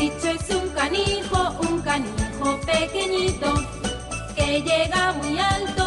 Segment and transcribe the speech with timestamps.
[0.00, 3.52] Chicho es un canijo, un canijo pequeñito
[4.34, 5.79] que llega muy alto.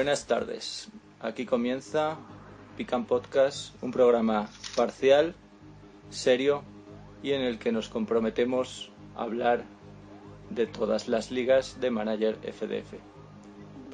[0.00, 0.88] Buenas tardes.
[1.20, 2.16] Aquí comienza
[2.78, 5.34] Pican Podcast, un programa parcial,
[6.08, 6.62] serio
[7.22, 9.62] y en el que nos comprometemos a hablar
[10.48, 12.94] de todas las ligas de Manager FDF.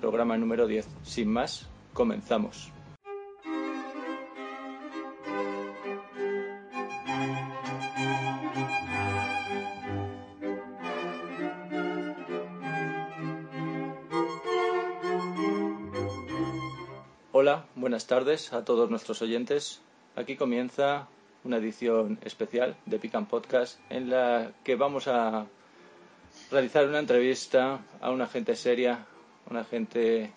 [0.01, 0.87] Programa número 10.
[1.03, 2.76] Sin más, comenzamos.
[17.75, 19.81] Buenas tardes a todos nuestros oyentes.
[20.17, 21.09] Aquí comienza
[21.45, 25.47] una edición especial de Pican Podcast en la que vamos a
[26.51, 29.07] realizar una entrevista a una gente seria,
[29.49, 30.33] una gente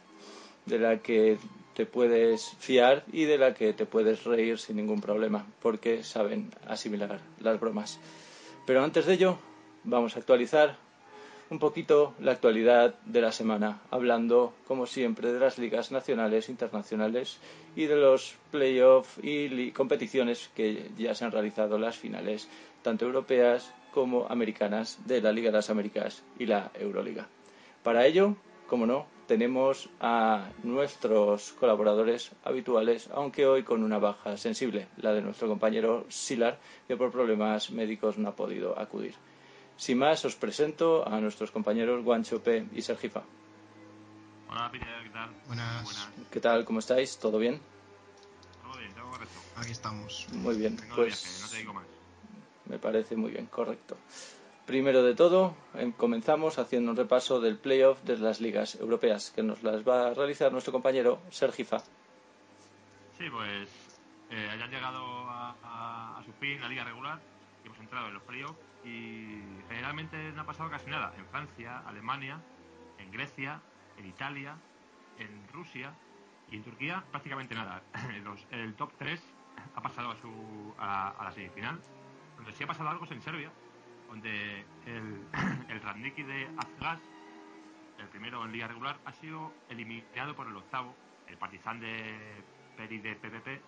[0.66, 1.38] de la que
[1.73, 6.52] te puedes fiar y de la que te puedes reír sin ningún problema, porque saben
[6.67, 8.00] asimilar las bromas.
[8.66, 9.40] Pero antes de ello,
[9.84, 10.78] vamos a actualizar
[11.50, 17.39] un poquito la actualidad de la semana, hablando, como siempre, de las ligas nacionales, internacionales
[17.75, 22.47] y de los playoffs y competiciones que ya se han realizado, las finales,
[22.83, 27.28] tanto europeas como americanas, de la Liga de las Américas y la Euroliga.
[27.84, 28.36] Para ello,
[28.67, 35.22] como no, tenemos a nuestros colaboradores habituales, aunque hoy con una baja sensible, la de
[35.22, 39.16] nuestro compañero Silar, que por problemas médicos no ha podido acudir.
[39.80, 43.23] Sin más, os presento a nuestros compañeros Guanchope y Sergifa.
[44.49, 45.30] Hola, Peter, ¿qué tal?
[45.47, 45.83] Buenas.
[45.83, 46.09] Buenas.
[46.30, 46.66] ¿Qué tal?
[46.66, 47.17] ¿Cómo estáis?
[47.17, 47.61] ¿Todo bien?
[48.62, 49.39] Todo bien, todo correcto.
[49.56, 50.28] Aquí estamos.
[50.34, 51.85] Muy bien, pues viaje, no te digo más.
[52.66, 53.95] me parece muy bien, correcto.
[54.66, 59.44] Primero de todo, em, comenzamos haciendo un repaso del playoff de las ligas europeas, que
[59.44, 61.79] nos las va a realizar nuestro compañero Sergifa.
[63.18, 63.69] Sí, pues
[64.29, 67.19] eh, ya han llegado a, a- a su fin la liga regular
[67.66, 71.14] hemos entrado en los playoffs y generalmente no ha pasado casi nada.
[71.18, 72.42] En Francia, Alemania,
[72.97, 73.62] en Grecia,
[73.97, 74.56] en Italia,
[75.18, 75.94] en Rusia
[76.50, 77.81] y en Turquía prácticamente nada.
[78.52, 79.22] El top 3
[79.75, 81.80] ha pasado a, su, a, a la semifinal.
[82.38, 83.52] Donde sí ha pasado algo es en Serbia,
[84.09, 85.25] donde el,
[85.69, 87.00] el Radniki de Azgas,
[88.00, 90.96] el primero en liga regular, ha sido eliminado por el octavo,
[91.28, 92.18] el Partizan de
[92.78, 93.62] Peri de PPP,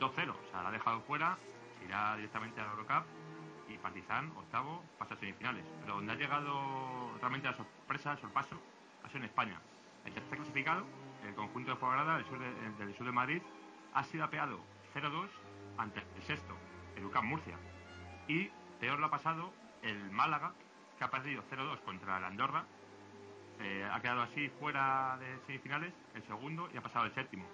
[0.00, 0.30] 2-0.
[0.30, 1.38] O sea, la ha dejado fuera,
[1.86, 3.04] irá directamente a la Eurocup
[3.68, 5.64] y Partizan, octavo, pasa a semifinales.
[5.80, 8.60] Pero donde ha llegado realmente la sorpresa, el sorpaso,
[9.02, 9.60] ha sido en España.
[10.04, 10.84] El tercer clasificado,
[11.26, 13.42] el conjunto de Fuenlabrada, del sur de, del sur de Madrid,
[13.94, 14.60] ha sido apeado
[14.94, 15.28] 0-2
[15.78, 16.56] ante el sexto,
[16.96, 17.56] el UCAM Murcia.
[18.28, 20.52] Y peor lo ha pasado el Málaga,
[20.98, 22.64] que ha perdido 0-2 contra el Andorra.
[23.60, 27.46] Eh, ha quedado así fuera de semifinales, el segundo, y ha pasado el séptimo.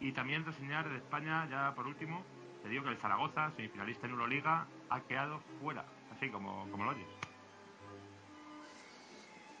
[0.00, 2.24] Y también reseñar de España, ya por último,
[2.62, 6.90] te digo que el Zaragoza, semifinalista en Euroliga, ha quedado fuera, así como, como lo
[6.90, 7.06] oyes.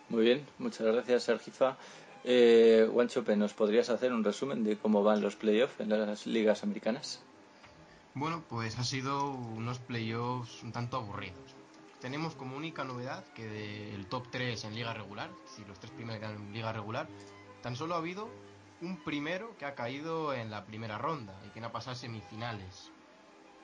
[0.08, 1.76] Muy bien, muchas gracias Sergifa.
[2.24, 2.88] Eh,
[3.36, 7.22] ¿nos podrías hacer un resumen de cómo van los playoffs en las ligas americanas?
[8.14, 11.54] Bueno, pues ha sido unos playoffs un tanto aburridos.
[12.00, 16.20] Tenemos como única novedad que del top 3 en liga regular, si los tres primeros
[16.20, 17.08] quedan en liga regular,
[17.62, 18.28] tan solo ha habido
[18.80, 22.90] un primero que ha caído en la primera ronda y que no ha pasado semifinales.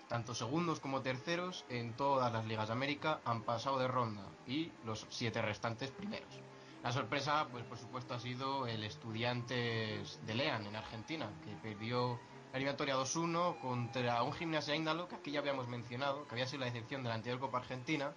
[0.09, 4.73] Tanto segundos como terceros en todas las ligas de América han pasado de ronda y
[4.85, 6.41] los siete restantes primeros.
[6.83, 12.21] La sorpresa, pues por supuesto, ha sido el Estudiantes de Lean en Argentina, que perdió
[12.53, 16.61] la eliminatoria 2-1 contra un Gimnasia Índalo, que aquí ya habíamos mencionado, que había sido
[16.61, 18.13] la decepción de la anterior Copa Argentina,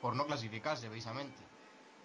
[0.00, 1.45] por no clasificarse, precisamente.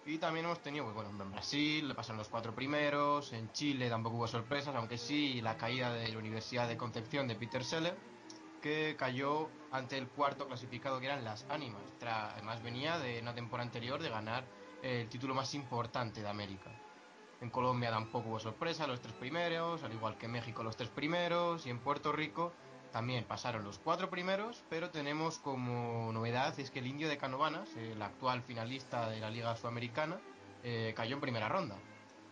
[0.06, 3.88] Y también hemos tenido, pues, bueno, en Brasil le pasaron los cuatro primeros, en Chile
[3.88, 7.95] tampoco hubo sorpresas, aunque sí la caída de la Universidad de Concepción de Peter Seller,
[8.62, 11.83] que cayó ante el cuarto clasificado que eran las Ánimas.
[12.01, 14.44] Además venía de una temporada anterior de ganar
[14.81, 16.71] el título más importante de América.
[17.39, 20.89] En Colombia tampoco hubo sorpresa, los tres primeros, al igual que en México los tres
[20.89, 22.53] primeros, y en Puerto Rico
[22.91, 27.69] también pasaron los cuatro primeros, pero tenemos como novedad es que el Indio de Canovanas,
[27.77, 30.19] el actual finalista de la Liga Sudamericana,
[30.63, 31.75] eh, cayó en primera ronda.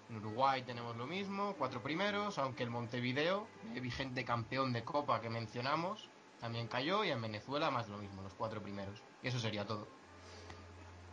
[0.10, 5.22] En Uruguay tenemos lo mismo, cuatro primeros, aunque el Montevideo, eh, vigente campeón de Copa
[5.22, 6.10] que mencionamos,
[6.40, 9.02] también cayó, y en Venezuela más lo mismo, los cuatro primeros.
[9.22, 9.88] Y eso sería todo.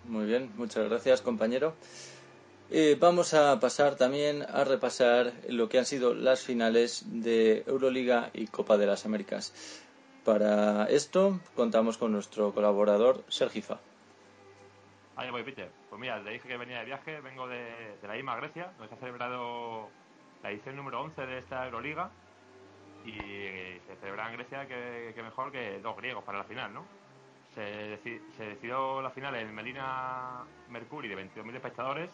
[0.04, 1.75] Muy bien, muchas gracias, compañero.
[2.70, 8.30] Eh, vamos a pasar también a repasar lo que han sido las finales de Euroliga
[8.32, 9.54] y Copa de las Américas.
[10.24, 13.78] Para esto contamos con nuestro colaborador Sergifa.
[15.14, 15.70] Ahí voy, Peter.
[15.88, 18.88] Pues mira, le dije que venía de viaje, vengo de, de la IMA Grecia, donde
[18.88, 19.88] se ha celebrado
[20.42, 22.10] la edición número 11 de esta Euroliga
[23.04, 26.84] y se celebra en Grecia que, que mejor que dos griegos para la final, ¿no?
[27.54, 32.10] Se, deci- se decidió la final en Medina Mercuri de 22.000 espectadores.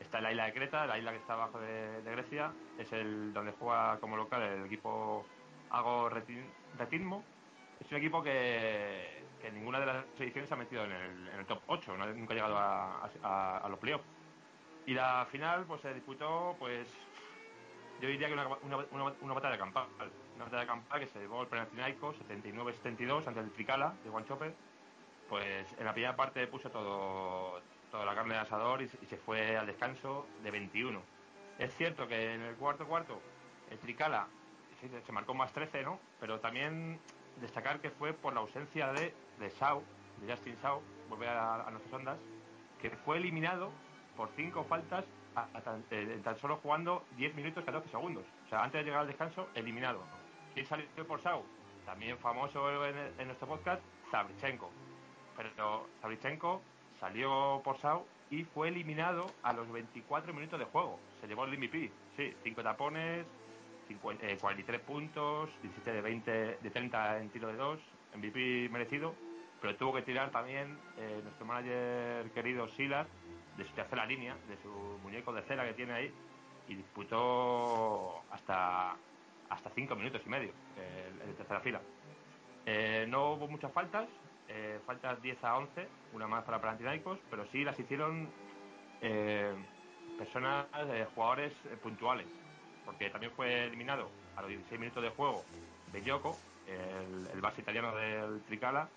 [0.00, 2.52] Está la isla de Creta, la isla que está abajo de, Grecia.
[2.78, 5.24] Es el donde juega como local el equipo
[5.70, 7.22] Ago Retin- Retismo.
[7.80, 11.96] Es un equipo que, que ninguna de las ediciones ha metido en el, top 8,
[11.96, 14.04] no- nunca ha llegado a, a- a los playoffs.
[14.86, 16.88] Y la final pues se disputó pues
[18.00, 19.86] yo diría que una, una, una, una batalla campal.
[20.34, 24.54] Una batalla campal que se llevó el Panathinaikos 79-72 ante el Tricala de Guanchope.
[25.28, 27.60] Pues en la primera parte puso todo,
[27.90, 31.00] toda la carne de asador y, se- fue al descanso de 21.
[31.58, 33.20] Es cierto que en el cuarto cuarto
[33.70, 34.26] el Tricala
[35.04, 36.00] se marcó más 13, ¿no?
[36.18, 36.98] Pero también
[37.40, 39.82] destacar que fue por la ausencia de, de Sau,
[40.20, 42.18] de Justin Sau, volver a, nuestras ondas,
[42.80, 43.70] que fue eliminado
[44.16, 45.04] por cinco faltas
[45.90, 48.24] eh, tan solo jugando 10 minutos 14 segundos.
[48.46, 50.02] O sea, antes de llegar al descanso, eliminado.
[50.54, 51.44] ¿Quién salió por Sau?
[51.84, 54.70] También famoso en, nuestro podcast, Zabrichenko.
[55.36, 56.62] Pero Zabrichenko
[57.00, 61.00] salió por Sau y fue eliminado a los 24 minutos de juego.
[61.20, 61.90] Se llevó el MVP.
[62.16, 63.26] Sí, 5 tapones,
[63.88, 66.30] 50, eh, 43 puntos, 17 de 20,
[66.62, 67.80] de 30 en tiro de 2,
[68.16, 69.14] MVP merecido.
[69.60, 73.06] Pero tuvo que tirar también eh, nuestro manager querido Silas
[73.56, 74.70] de su tercera línea, de su
[75.02, 76.14] muñeco de cera que tiene ahí,
[76.68, 78.96] y disputó hasta
[79.50, 81.80] hasta cinco minutos y medio eh, en tercera fila.
[82.64, 84.08] Eh, no hubo muchas faltas,
[84.50, 88.28] eh, faltas 10 a 11, una más para Panathinaikos, pero sí las hicieron
[89.00, 89.54] eh,
[90.18, 92.26] personas, eh, jugadores eh, puntuales,
[92.84, 95.44] porque también fue eliminado a los 16 minutos de juego
[95.92, 96.36] Bellocco,
[96.66, 98.88] el, el base italiano del Tricala,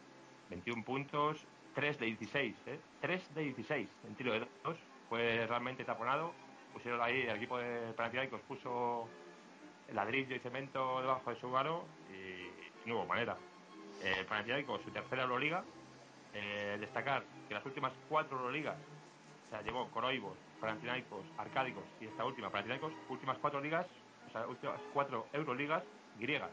[0.50, 1.45] 21 puntos,
[1.75, 2.79] 3 de 16, ¿eh?
[3.01, 4.77] 3 de 16 en tiro de 2,
[5.09, 6.33] fue realmente taponado,
[6.73, 9.07] pusieron ahí, el equipo de Panathinaikos puso
[9.91, 13.38] ladrillo y cemento debajo de su aro y no hubo manera.
[14.03, 15.63] Eh, Panathinaikos, su tercera Euroliga,
[16.33, 18.75] eh, destacar que las últimas cuatro Euroligas,
[19.47, 23.85] o sea, llevó Coroibos, Panathinaikos, Arcádicos y esta última Panathinaikos, últimas cuatro ligas,
[24.27, 25.83] o sea, últimas cuatro Euroligas
[26.19, 26.51] griegas.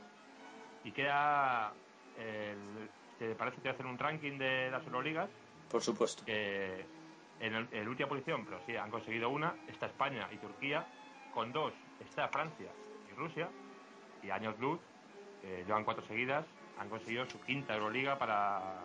[0.85, 1.73] Y queda,
[2.19, 2.89] el,
[3.19, 5.29] ¿te parece que te hacen un ranking de las Euroligas?
[5.71, 6.25] Por supuesto.
[6.25, 6.85] que
[7.41, 10.87] en, el- en la última posición, pero sí, han conseguido una, está España y Turquía,
[11.35, 12.71] con dos está Francia
[13.11, 13.49] y Rusia,
[14.23, 14.79] y Años Luz,
[15.43, 16.45] que llevan cuatro seguidas,
[16.79, 18.81] han conseguido su quinta Euroliga para,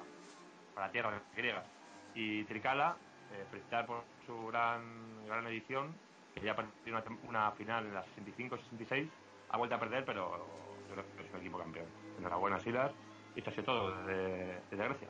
[0.73, 1.65] para tierras griegas.
[2.13, 2.95] Y Tricala,
[3.33, 5.93] eh, felicitar por su gran, gran edición,
[6.33, 9.07] que ya perdió una, tem- una final en la 65-66,
[9.49, 10.45] ha vuelto a perder, pero
[10.89, 11.85] yo creo que es un equipo campeón.
[12.19, 12.91] Enhorabuena, Silas,
[13.35, 15.07] y esto ha sido todo desde, desde Grecia.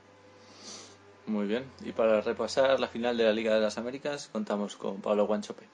[1.27, 1.72] Muy bien.
[1.81, 5.68] Y para repasar la final de la Liga de las Américas, contamos con Pablo Guanchope.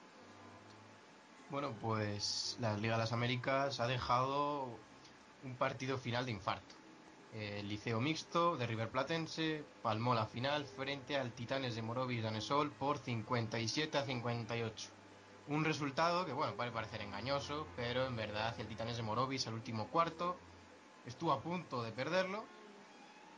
[1.50, 4.70] Bueno, pues la Liga de las Américas ha dejado
[5.44, 6.76] un partido final de infarto.
[7.34, 12.72] El Liceo Mixto de River Platense palmó la final frente al Titanes de Morovis Danesol
[12.72, 14.90] por 57 a 58.
[15.48, 19.54] Un resultado que, bueno, puede parecer engañoso, pero en verdad el Titanes de Morovis al
[19.54, 20.38] último cuarto
[21.06, 22.44] estuvo a punto de perderlo,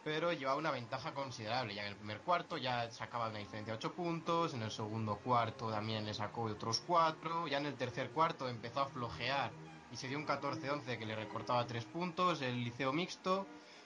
[0.04, 1.76] pero llevaba una ventaja considerable.
[1.76, 5.18] Ya en el primer cuarto ya sacaba una diferencia de 8 puntos, en el segundo
[5.18, 9.52] cuarto también le sacó otros 4, ya en el tercer cuarto empezó a flojear
[9.92, 13.46] y se dio un 14-11 que le recortaba 3 puntos el liceo mixto.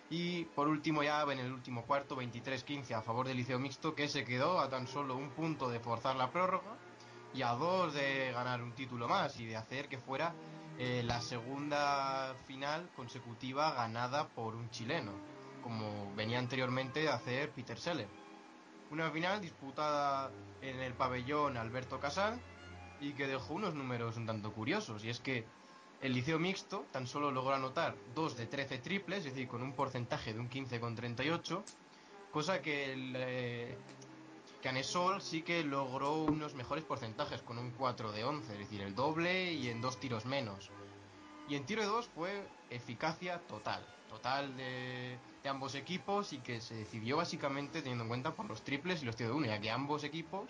[0.10, 4.08] Y por último ya en el último cuarto 23-15 a favor del liceo mixto que
[4.08, 6.78] se quedó a tan solo un punto de forzar la prórroga
[7.34, 10.34] y a dos de ganar un título más y de hacer que fuera
[10.78, 15.12] eh, la segunda final consecutiva ganada por un chileno
[15.68, 18.08] como venía anteriormente a hacer Peter Seller.
[18.90, 22.40] Una final disputada en el pabellón Alberto Casal
[23.02, 25.04] y que dejó unos números un tanto curiosos.
[25.04, 25.46] Y es que
[26.02, 29.74] el liceo mixto tan solo logró anotar 2 de 13 triples, es decir, con un
[29.74, 31.64] porcentaje de un 15,38,
[32.32, 33.78] cosa que el eh,
[34.62, 38.96] Canesol sí que logró unos mejores porcentajes con un 4 de 11, es decir, el
[38.96, 40.70] doble y en dos tiros menos.
[41.50, 46.76] Y en tiro de dos fue eficacia total, total de, ambos equipos y que se
[46.76, 49.72] decidió básicamente teniendo en cuenta por los triples y los tiros de uno, ya que
[49.72, 50.50] ambos equipos,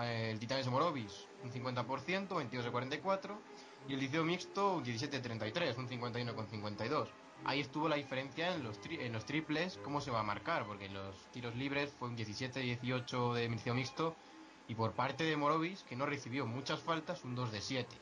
[0.00, 3.38] eh, el Titanes de Morovis un 50%, 22 de 44,
[3.88, 7.08] y el Liceo Mixto un 17 de 33, un 51 con 52.
[7.44, 10.86] ahí estuvo la diferencia en los, en los triples, cómo se va a marcar, porque
[10.86, 14.14] en los tiros libres fue un 17-18 de inicio mixto
[14.68, 17.96] y por parte de Morovis, que no recibió muchas faltas, un 2 de 7.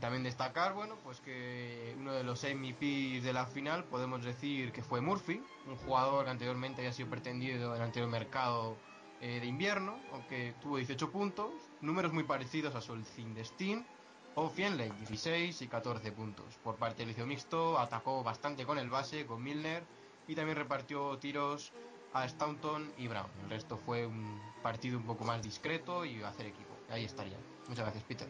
[0.00, 4.82] También destacar, bueno, pues que uno de los MVPs de la final podemos decir que
[4.82, 8.76] fue Murphy, un jugador que anteriormente había sido pretendido en el anterior mercado
[9.20, 13.86] eh, de invierno, aunque tuvo 18 puntos, números muy parecidos a Solcin Destin
[14.36, 16.44] o Fienley, 16 y 14 puntos.
[16.62, 19.82] Por parte del liceo mixto, atacó bastante con el base, con Milner,
[20.28, 21.72] y también repartió tiros
[22.12, 23.30] a Staunton y Brown.
[23.44, 26.76] El resto fue un partido un poco más discreto y hacer equipo.
[26.90, 27.38] Ahí estaría.
[27.68, 28.28] Muchas gracias, Peter.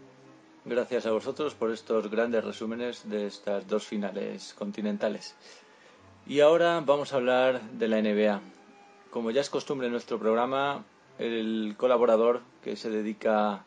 [0.64, 5.34] Gracias a vosotros por estos grandes resúmenes de estas dos finales continentales.
[6.26, 8.40] Y ahora vamos a hablar de la NBA.
[9.10, 10.84] Como ya es costumbre en nuestro programa,
[11.18, 13.64] el colaborador que se dedica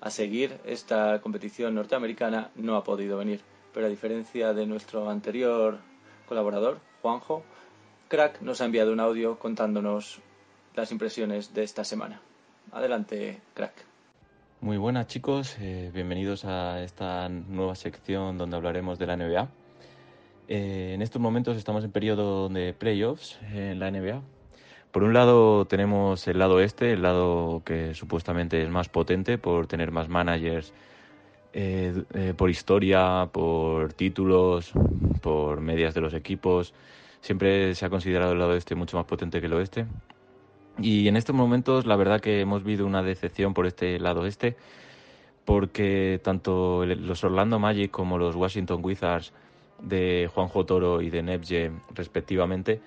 [0.00, 3.40] a seguir esta competición norteamericana no ha podido venir.
[3.72, 5.78] Pero a diferencia de nuestro anterior
[6.26, 7.42] colaborador, Juanjo,
[8.08, 10.18] Crack nos ha enviado un audio contándonos
[10.74, 12.20] las impresiones de esta semana.
[12.72, 13.72] Adelante, Crack.
[14.60, 19.48] Muy buenas chicos, eh, bienvenidos a esta nueva sección donde hablaremos de la NBA.
[20.48, 24.20] Eh, en estos momentos estamos en periodo de playoffs en la NBA,
[24.92, 29.66] por un lado tenemos el lado este, el lado que supuestamente es más potente por
[29.66, 30.72] tener más managers
[31.52, 34.72] eh, eh, por historia, por títulos,
[35.20, 36.74] por medias de los equipos.
[37.20, 39.86] Siempre se ha considerado el lado este mucho más potente que el oeste.
[40.78, 44.56] Y en estos momentos la verdad que hemos vivido una decepción por este lado este,
[45.44, 49.32] porque tanto los Orlando Magic como los Washington Wizards
[49.82, 52.80] de Juanjo Toro y de Nebje respectivamente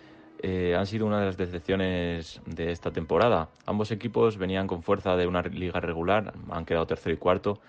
[0.46, 3.48] eh, han sido una de las decepciones de esta temporada.
[3.66, 7.62] Ambos equipos venían con fuerza de una liga regular, han quedado tercero y cuarto,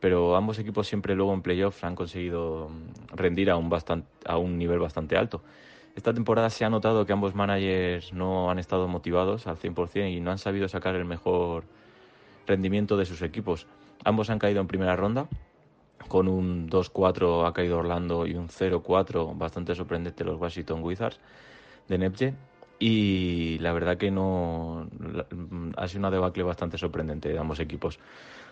[0.00, 3.70] pero ambos equipos siempre luego en playoffs han conseguido mm, rendir a un,
[4.26, 5.42] a un nivel bastante alto.
[5.96, 10.20] Esta temporada se ha notado que ambos managers no han estado motivados al 100% y
[10.20, 11.64] no han sabido sacar el mejor
[12.46, 13.66] rendimiento de sus equipos.
[14.04, 15.26] Ambos han caído en primera ronda,
[16.08, 21.18] con un 2-4 ha caído Orlando y un 0-4 bastante sorprendente los Washington Wizards
[21.90, 22.34] de Nepje
[22.78, 24.88] y la verdad que no
[25.76, 27.98] ha sido una debacle bastante sorprendente de ambos equipos.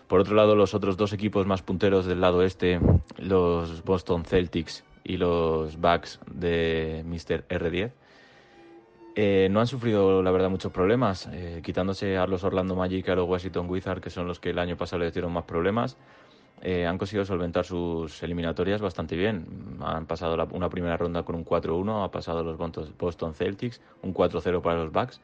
[0.07, 2.79] Por otro lado, los otros dos equipos más punteros del lado este,
[3.17, 7.47] los Boston Celtics y los Bucks de Mr.
[7.47, 7.91] R10,
[9.15, 13.11] eh, no han sufrido, la verdad, muchos problemas, eh, quitándose a los Orlando Magic y
[13.11, 15.97] a los Washington Wizards, que son los que el año pasado les dieron más problemas.
[16.61, 19.45] Eh, han conseguido solventar sus eliminatorias bastante bien.
[19.81, 22.57] Han pasado una primera ronda con un 4-1, ha pasado los
[22.97, 25.21] Boston Celtics, un 4-0 para los Bucks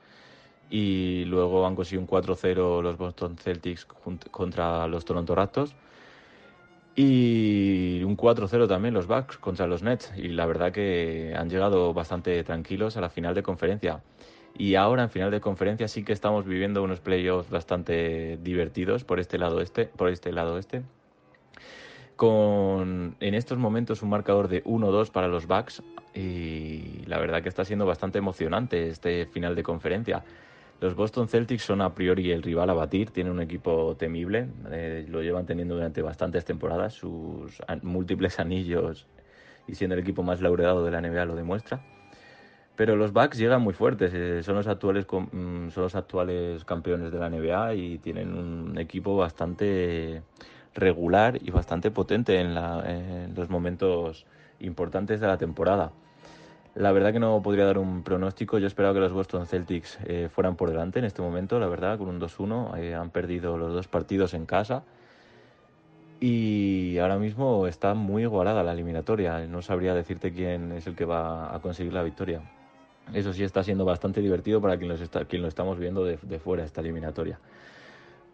[0.69, 3.85] y luego han conseguido un 4-0 los Boston Celtics
[4.31, 5.75] contra los Toronto Raptors
[6.95, 11.93] y un 4-0 también los Bucks contra los Nets y la verdad que han llegado
[11.93, 14.01] bastante tranquilos a la final de conferencia.
[14.57, 19.19] Y ahora en final de conferencia sí que estamos viviendo unos playoffs bastante divertidos por
[19.19, 20.83] este lado este, por este lado este
[22.15, 27.49] con en estos momentos un marcador de 1-2 para los Bucks y la verdad que
[27.49, 30.23] está siendo bastante emocionante este final de conferencia.
[30.81, 35.05] Los Boston Celtics son a priori el rival a batir, tienen un equipo temible, eh,
[35.09, 39.07] lo llevan teniendo durante bastantes temporadas, sus múltiples anillos
[39.67, 41.81] y siendo el equipo más laureado de la NBA lo demuestra.
[42.75, 47.11] Pero los Bucks llegan muy fuertes, eh, son, los actuales, mm, son los actuales campeones
[47.11, 50.23] de la NBA y tienen un equipo bastante
[50.75, 52.53] regular y bastante potente en,
[53.33, 54.25] los momentos
[54.59, 55.91] importantes de la temporada.
[56.75, 58.59] La verdad que no podría dar un pronóstico.
[58.59, 61.97] Yo esperaba que los Boston Celtics eh, fueran por delante en este momento, la verdad,
[61.97, 62.77] con un 2-1.
[62.77, 64.83] Eh, han perdido los dos partidos en casa.
[66.19, 69.47] Y ahora mismo está muy igualada la eliminatoria.
[69.47, 72.41] No sabría decirte quién es el que va a conseguir la victoria.
[73.13, 76.39] Eso sí está siendo bastante divertido para quien, está, quien lo estamos viendo de, de
[76.39, 77.39] fuera, esta eliminatoria.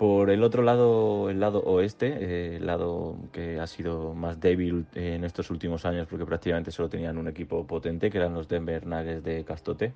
[0.01, 4.88] Por el otro lado, el lado oeste, eh, el lado que ha sido más débil
[4.96, 8.84] en estos últimos años porque prácticamente solo tenían un equipo potente, que eran los Denver
[8.84, 9.93] Nuggets de Castote.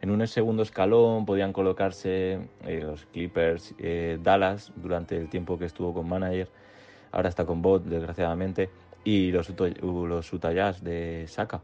[0.00, 5.66] En un segundo escalón podían colocarse eh, los Clippers, eh, Dallas durante el tiempo que
[5.66, 6.48] estuvo con manager,
[7.10, 8.70] ahora está con bot desgraciadamente,
[9.04, 11.60] y los, los Utah Jazz de Saka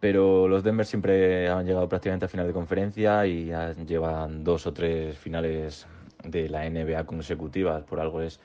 [0.00, 3.50] pero los Denver siempre han llegado prácticamente a final de conferencia y
[3.86, 5.86] llevan dos o tres finales
[6.30, 8.40] de la NBA consecutivas, por algo es.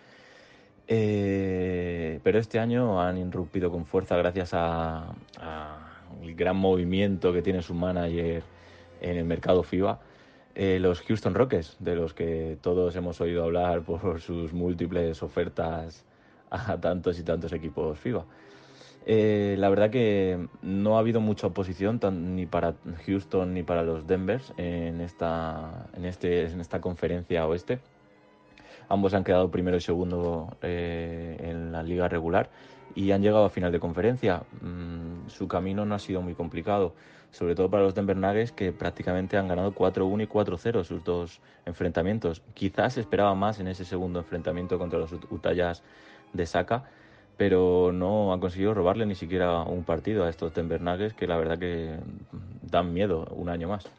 [0.88, 5.14] Eh, pero este año han irrumpido con fuerza gracias a,
[6.22, 8.44] el gran movimiento que tiene su manager
[9.00, 10.00] en el mercado FIBA.
[10.54, 16.04] Eh, los Houston Rockets, de los que todos hemos oído hablar por sus múltiples ofertas
[16.50, 18.26] a tantos y tantos equipos FIBA.
[19.06, 22.00] Eh, la verdad que no ha habido mucha oposición
[22.36, 27.80] ni para Houston ni para los Denvers en esta, en este, en esta conferencia oeste.
[28.90, 32.50] Ambos han quedado primero y segundo eh, en la liga regular
[32.94, 34.44] y han llegado a final de conferencia.
[34.62, 36.94] Mm, su camino no ha sido muy complicado,
[37.32, 41.40] sobre todo para los Denver Nuggets que prácticamente han ganado 4-1 y 4-0 sus dos
[41.66, 42.42] enfrentamientos.
[42.54, 45.54] Quizás esperaba más en ese segundo enfrentamiento contra los Utah
[46.34, 46.84] de Saka,
[47.42, 50.80] pero no han conseguido robarle ni siquiera un partido a estos Denver
[51.16, 51.96] que la verdad que
[52.62, 53.90] dan miedo un año más.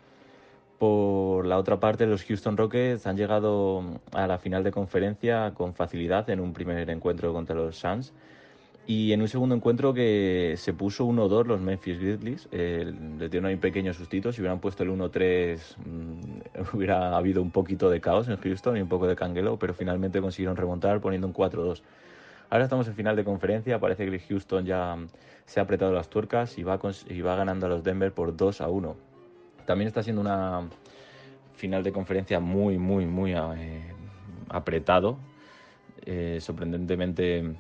[0.79, 3.83] Por la otra parte, los Houston Rockets han llegado
[4.13, 8.13] a la final de conferencia con facilidad en un primer encuentro contra los Suns
[8.87, 13.49] y en un segundo encuentro que se puso 1-2 los Memphis Grizzlies, eh, les dieron
[13.49, 18.01] ahí un pequeño sustito, si hubieran puesto el 1-3 mm, hubiera habido un poquito de
[18.01, 21.83] caos en Houston y un poco de canguelo, pero finalmente consiguieron remontar poniendo un 4-2.
[22.53, 24.99] Ahora estamos en final de conferencia, parece que Houston ya
[25.47, 26.77] se ha apretado las tuercas y va,
[27.35, 28.95] ganando a los Denver por 2 1.
[29.65, 30.69] También está siendo una
[31.55, 33.95] final de conferencia muy, muy, muy eh,
[34.51, 35.17] apretado.
[36.05, 37.55] Eh, sorprendentemente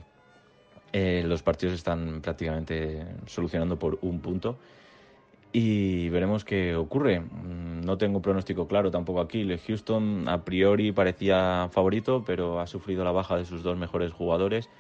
[0.93, 4.59] eh, los partidos están prácticamente solucionando por un punto
[5.53, 7.21] y veremos qué ocurre.
[7.21, 9.47] Mm, no tengo pronóstico claro tampoco aquí.
[9.67, 14.71] Houston a priori parecía favorito, pero ha sufrido la baja de sus dos mejores jugadores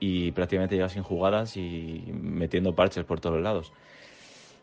[0.00, 3.72] y prácticamente llega sin jugadas y metiendo parches por todos lados.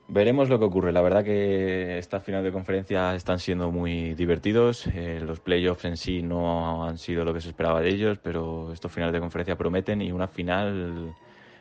[0.08, 0.92] Veremos lo que ocurre.
[0.92, 4.88] La verdad que esta final de conferencia están siendo muy divertidos.
[4.88, 8.74] Eh, los playoffs en sí no han sido lo que se esperaba de ellos, pero
[8.74, 11.16] estos finales de conferencia prometen y una final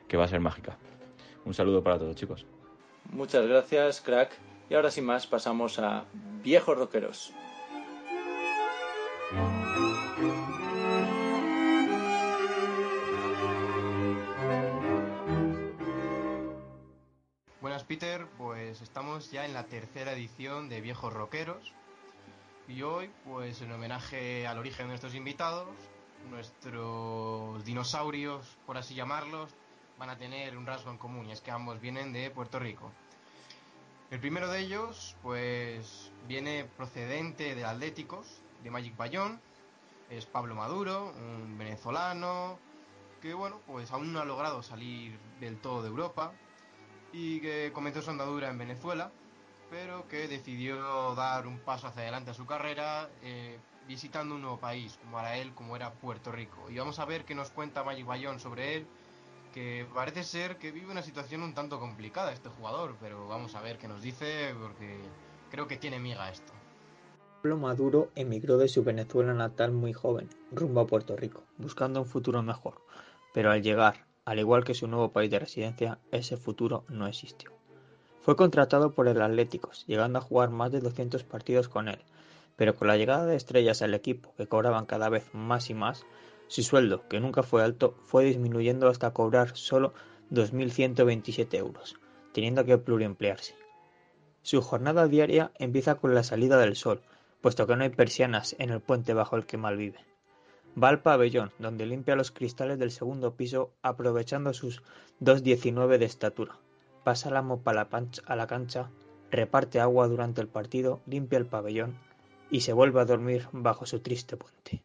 [0.09, 0.79] que va a ser mágica.
[1.45, 2.45] Un saludo para todos, chicos.
[3.05, 4.33] Muchas gracias, crack.
[4.69, 6.05] Y ahora sin más pasamos a
[6.43, 7.33] viejos rockeros.
[17.91, 21.75] Peter, pues estamos ya en la tercera edición de Viejos Rockeros
[22.69, 25.67] y hoy, pues en homenaje al origen de nuestros invitados,
[26.31, 29.51] nuestros dinosaurios, por así llamarlos,
[30.01, 32.91] van a tener un rasgo en común y es que ambos vienen de Puerto Rico.
[34.11, 38.27] El primero de ellos, pues viene procedente de Atléticos,
[38.65, 39.41] de Magic Bayón,
[40.09, 42.59] es Pablo Maduro, un venezolano
[43.21, 46.33] que bueno, pues aún no ha logrado salir del todo de Europa,
[47.13, 49.13] y que comenzó su andadura en Venezuela,
[49.69, 54.59] pero que decidió dar un paso hacia adelante a su carrera eh, visitando un nuevo
[54.59, 56.71] país, como era él, como era Puerto Rico.
[56.71, 58.87] Y vamos a ver qué nos cuenta Magic Bayón sobre él,
[59.53, 63.61] que parece ser que vive una situación un tanto complicada este jugador, pero vamos a
[63.61, 64.99] ver qué nos dice, porque
[65.51, 66.53] creo que tiene miga esto.
[67.43, 72.07] Pablo Maduro emigró de su Venezuela natal muy joven, rumbo a Puerto Rico, buscando un
[72.07, 72.83] futuro mejor,
[73.33, 77.51] pero al llegar al igual que su nuevo país de residencia, ese futuro no existió.
[78.21, 81.99] Fue contratado por el Atléticos, llegando a jugar más de 200 partidos con él,
[82.55, 86.05] pero con la llegada de estrellas al equipo, que cobraban cada vez más y más,
[86.51, 89.95] su sueldo, que nunca fue alto, fue disminuyendo hasta cobrar solo
[90.33, 91.95] 2.127 euros,
[92.33, 93.55] teniendo que pluriemplearse.
[94.43, 97.03] Su jornada diaria empieza con la salida del sol,
[97.41, 100.05] puesto que no hay persianas en el puente bajo el que malvive.
[100.77, 104.83] Va al pabellón, donde limpia los cristales del segundo piso aprovechando sus
[105.21, 106.59] dos diecinueve de estatura.
[107.05, 108.91] Pasa la mopa a la cancha,
[109.31, 111.97] reparte agua durante el partido, limpia el pabellón
[112.51, 114.83] y se vuelve a dormir bajo su triste puente.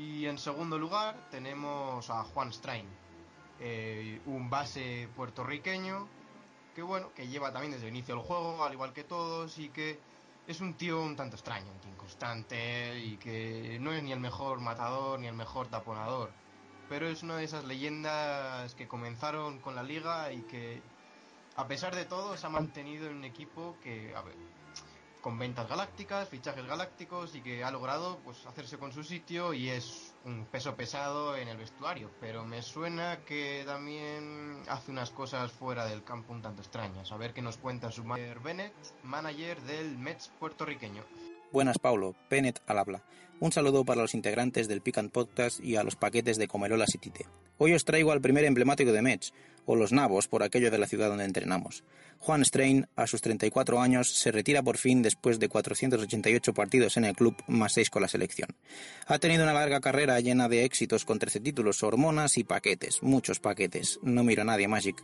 [0.00, 2.86] Y en segundo lugar tenemos a Juan Strain,
[3.58, 6.08] eh, un base puertorriqueño
[6.74, 9.68] que bueno, que lleva también desde el inicio del juego, al igual que todos, y
[9.68, 10.00] que
[10.46, 14.20] es un tío un tanto extraño, un tío inconstante y que no es ni el
[14.20, 16.30] mejor matador ni el mejor taponador.
[16.88, 20.80] Pero es una de esas leyendas que comenzaron con la liga y que,
[21.56, 24.34] a pesar de todo, se ha mantenido en un equipo que, a ver,
[25.20, 29.68] con ventas galácticas, fichajes galácticos y que ha logrado pues hacerse con su sitio y
[29.68, 35.52] es un peso pesado en el vestuario, pero me suena que también hace unas cosas
[35.52, 37.12] fuera del campo un tanto extrañas.
[37.12, 41.04] A ver qué nos cuenta su manager Bennett, manager del Mets puertorriqueño.
[41.52, 42.14] Buenas, Paulo.
[42.28, 43.02] Bennett al habla.
[43.40, 46.98] Un saludo para los integrantes del Picant Podcast y a los paquetes de Comerolas y
[46.98, 47.26] Tite.
[47.56, 49.32] Hoy os traigo al primer emblemático de Mets,
[49.70, 51.84] o los Nabos, por aquello de la ciudad donde entrenamos.
[52.18, 57.04] Juan Strain, a sus 34 años, se retira por fin después de 488 partidos en
[57.04, 58.48] el club, más 6 con la selección.
[59.06, 63.38] Ha tenido una larga carrera llena de éxitos con 13 títulos, hormonas y paquetes, muchos
[63.38, 64.00] paquetes.
[64.02, 65.00] No miro a nadie, Magic.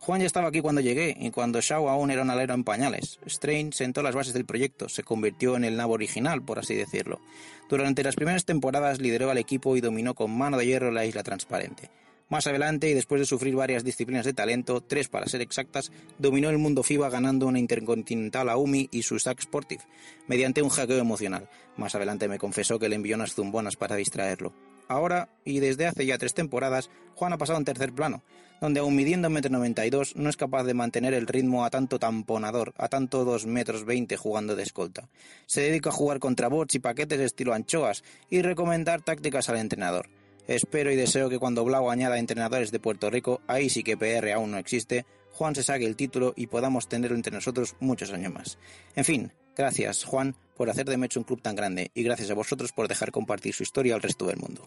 [0.00, 3.20] Juan ya estaba aquí cuando llegué y cuando Shaw aún era un alero en pañales.
[3.24, 7.20] Strain sentó las bases del proyecto, se convirtió en el nabo original, por así decirlo.
[7.68, 11.22] Durante las primeras temporadas lideró al equipo y dominó con mano de hierro la isla
[11.22, 11.90] transparente.
[12.28, 16.50] Más adelante, y después de sufrir varias disciplinas de talento, tres para ser exactas, dominó
[16.50, 19.82] el mundo FIBA ganando una Intercontinental a UMI y su Sac Sportive,
[20.26, 21.48] mediante un hackeo emocional.
[21.78, 24.52] Más adelante me confesó que le envió unas zumbonas para distraerlo.
[24.88, 28.22] Ahora, y desde hace ya tres temporadas, Juan ha pasado en tercer plano,
[28.60, 32.74] donde aun midiendo 1,92 m no es capaz de mantener el ritmo a tanto tamponador,
[32.76, 35.08] a tanto 2 metros 20 jugando de escolta.
[35.46, 40.08] Se dedica a jugar contra bots y paquetes estilo anchoas y recomendar tácticas al entrenador.
[40.48, 44.32] Espero y deseo que cuando Blau añada entrenadores de Puerto Rico, ahí sí que PR
[44.32, 48.32] aún no existe, Juan se saque el título y podamos tenerlo entre nosotros muchos años
[48.32, 48.58] más.
[48.96, 52.34] En fin, gracias Juan por hacer de Mech un club tan grande y gracias a
[52.34, 54.66] vosotros por dejar compartir su historia al resto del mundo.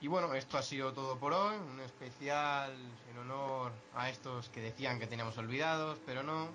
[0.00, 2.72] Y bueno, esto ha sido todo por hoy, un especial
[3.10, 6.46] en honor a estos que decían que teníamos olvidados, pero no.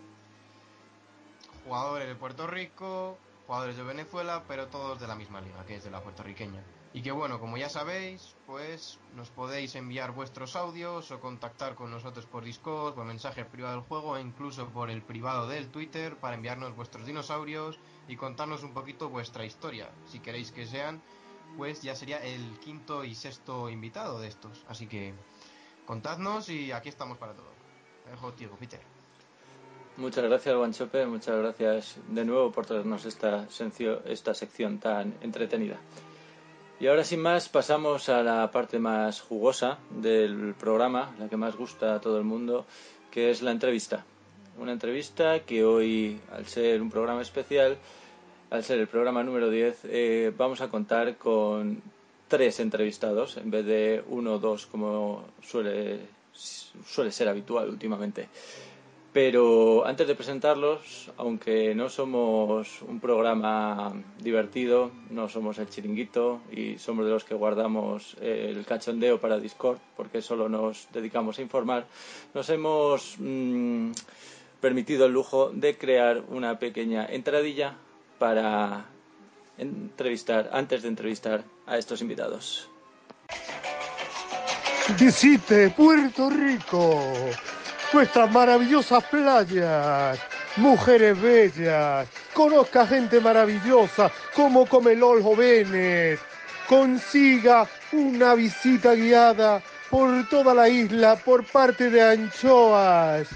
[1.65, 5.83] Jugadores de Puerto Rico, jugadores de Venezuela, pero todos de la misma liga, que es
[5.83, 6.63] de la puertorriqueña.
[6.95, 11.91] Y que bueno, como ya sabéis, pues nos podéis enviar vuestros audios o contactar con
[11.91, 16.15] nosotros por Discord, por mensaje privado del juego e incluso por el privado del Twitter
[16.15, 19.89] para enviarnos vuestros dinosaurios y contarnos un poquito vuestra historia.
[20.07, 21.01] Si queréis que sean,
[21.57, 24.63] pues ya sería el quinto y sexto invitado de estos.
[24.69, 25.13] Así que
[25.85, 27.51] contadnos y aquí estamos para todo.
[28.05, 28.79] Te dejo, Peter.
[29.97, 31.05] Muchas gracias, Guanchope.
[31.07, 35.77] Muchas gracias de nuevo por traernos esta, sencio- esta sección tan entretenida.
[36.77, 41.55] Y ahora sin más pasamos a la parte más jugosa del programa, la que más
[41.55, 42.65] gusta a todo el mundo,
[43.11, 44.03] que es la entrevista.
[44.59, 47.77] Una entrevista que hoy, al ser un programa especial,
[48.49, 51.81] al ser el programa número 10, eh, vamos a contar con
[52.27, 55.99] tres entrevistados en vez de uno o dos como suele,
[56.33, 58.27] suele ser habitual últimamente.
[59.15, 66.77] Pero antes de presentarlos, aunque no somos un programa divertido, no somos el chiringuito y
[66.79, 71.87] somos de los que guardamos el cachondeo para Discord, porque solo nos dedicamos a informar,
[72.33, 73.91] nos hemos mm,
[74.59, 77.77] permitido el lujo de crear una pequeña entradilla
[78.19, 78.83] para
[79.57, 82.69] entrevistar, antes de entrevistar a estos invitados.
[84.99, 87.01] Visite Puerto Rico,
[87.93, 90.19] nuestras maravillosas playas,
[90.57, 96.19] mujeres bellas, conozca gente maravillosa como Comelol Jóvenes,
[96.67, 103.27] consiga una visita guiada por toda la isla por parte de Anchoas.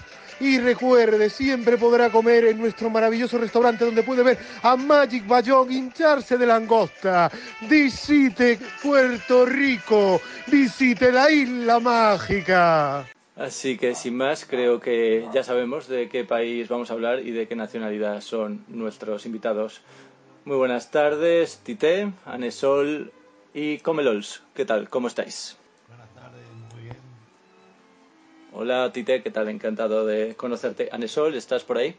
[0.42, 5.70] Y recuerde, siempre podrá comer en nuestro maravilloso restaurante donde puede ver a Magic Bayón
[5.70, 7.30] hincharse de langosta.
[7.70, 13.06] Visite Puerto Rico, visite la isla mágica.
[13.40, 17.32] Así que sin más, creo que ya sabemos de qué país vamos a hablar y
[17.32, 19.80] de qué nacionalidad son nuestros invitados.
[20.44, 23.14] Muy buenas tardes, Tite, Anesol
[23.54, 24.44] y Comelols.
[24.54, 24.90] ¿Qué tal?
[24.90, 25.56] ¿Cómo estáis?
[25.88, 26.98] Buenas tardes, muy bien.
[28.52, 29.48] Hola, Tite, ¿qué tal?
[29.48, 30.90] Encantado de conocerte.
[30.92, 31.96] Anesol, ¿estás por ahí?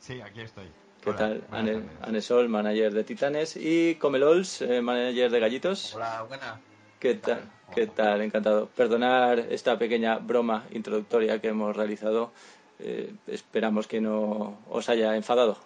[0.00, 0.66] Sí, aquí estoy.
[1.00, 1.44] ¿Qué Hola, tal?
[1.48, 1.88] buenas Ane-.
[2.02, 5.94] Anesol, manager de Titanes, y Comelols, eh, manager de Gallitos.
[5.94, 6.60] Hola, buena.
[6.98, 7.42] ¿Qué tal?
[7.74, 8.22] ¿Qué tal?
[8.22, 8.68] Encantado.
[8.68, 12.32] Perdonar esta pequeña broma introductoria que hemos realizado.
[12.78, 15.56] Eh, esperamos que no os haya enfadado.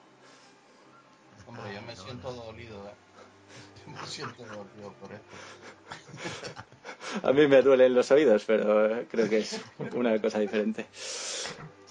[1.46, 2.92] Hombre, yo me siento dolido, ¿eh?
[3.84, 6.66] Yo me siento dolido por esto.
[7.22, 9.60] A mí me duelen los oídos, pero eh, creo que es
[9.94, 10.86] una cosa diferente.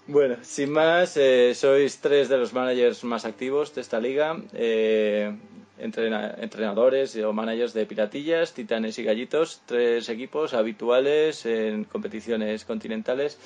[0.08, 5.36] Bueno, sin más, eh, sois tres de los managers más activos de esta liga, eh,
[5.80, 13.38] entrena- entrenadores o managers de Piratillas, Titanes y Gallitos, tres equipos habituales en competiciones continentales.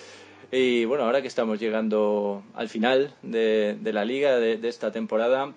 [0.51, 4.91] Y bueno, ahora que estamos llegando al final de, de la liga, de, de esta
[4.91, 5.51] temporada,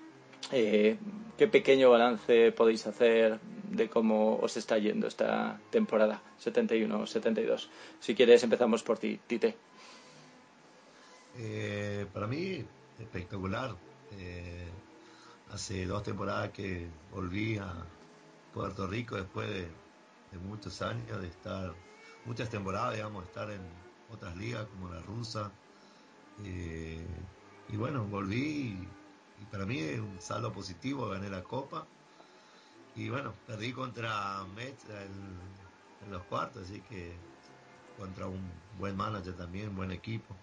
[0.52, 0.96] eh,
[1.36, 3.38] ¿qué pequeño balance podéis hacer
[3.70, 7.68] de cómo os está yendo esta temporada 71-72?
[8.00, 9.54] Si quieres, empezamos por ti, Tite.
[11.38, 12.64] Eh, para mí,
[12.98, 13.74] espectacular.
[14.18, 14.68] Eh,
[15.52, 17.72] hace dos temporadas que volví a
[18.52, 19.68] Puerto Rico después de,
[20.38, 21.74] muchos años de estar,
[22.26, 23.60] muchas temporadas, digamos, de estar en
[24.12, 25.50] otras ligas como la rusa.
[26.44, 27.06] Eh,
[27.68, 28.88] y bueno, volví y,
[29.42, 31.86] y para mí es un saldo positivo, gané la copa.
[32.94, 35.38] Y bueno, perdí contra Mets en,
[36.04, 37.14] en los cuartos, así que
[37.98, 40.34] contra un buen manager también, buen equipo.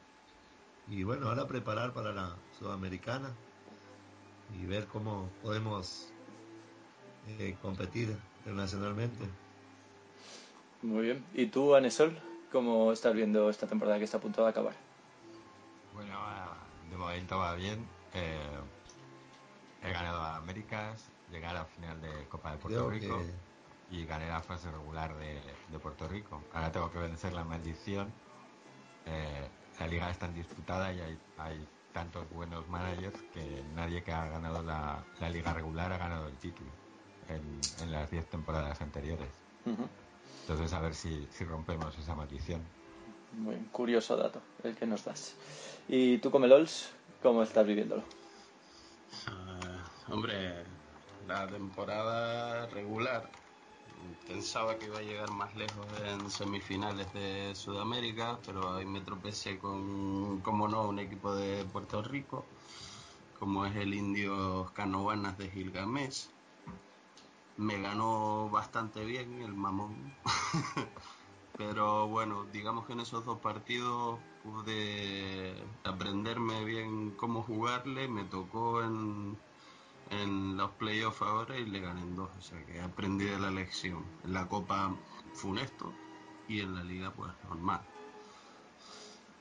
[0.88, 3.30] Y bueno, ahora preparar para la Sudamericana
[4.62, 6.12] y ver cómo podemos
[7.28, 9.26] eh, competir internacionalmente.
[10.82, 11.26] Muy bien.
[11.34, 12.18] ¿Y tú, Anesol,
[12.52, 14.74] cómo estás viendo esta temporada que está a punto de acabar?
[15.94, 16.20] Bueno,
[16.90, 17.86] de momento va bien.
[18.14, 18.60] Eh,
[19.84, 23.22] he ganado a Américas, llegar a final de Copa de Puerto Creo que Rico.
[23.92, 26.42] y gané la fase regular de, de Puerto Rico.
[26.54, 28.12] Ahora tengo que vencer la maldición.
[29.06, 29.48] Eh,
[29.80, 34.28] la liga está tan disputada y hay, hay tantos buenos managers que nadie que ha
[34.28, 36.70] ganado la, la liga regular ha ganado el título
[37.30, 39.30] en, en las 10 temporadas anteriores.
[40.42, 42.62] Entonces a ver si, si rompemos esa maldición.
[43.38, 45.36] Muy curioso dato el que nos das.
[45.88, 48.04] ¿Y tú, Comelols, cómo estás viviéndolo?
[49.28, 50.64] Ah, hombre,
[51.28, 53.30] la temporada regular
[54.28, 59.58] pensaba que iba a llegar más lejos en semifinales de Sudamérica, pero ahí me tropecé
[59.60, 62.46] con, como no, un equipo de Puerto Rico,
[63.40, 66.28] como es el Indios Canovanas de Gilgamesh.
[67.58, 70.14] Me ganó bastante bien el mamón.
[71.58, 78.08] Pero bueno, digamos que en esos dos partidos pude aprenderme bien cómo jugarle.
[78.08, 79.38] Me tocó en,
[80.10, 82.30] en los playoffs ahora y le gané en dos.
[82.38, 84.04] O sea que aprendí de la lección.
[84.24, 84.94] En la Copa
[85.34, 85.92] funesto
[86.48, 87.82] y en la Liga pues normal.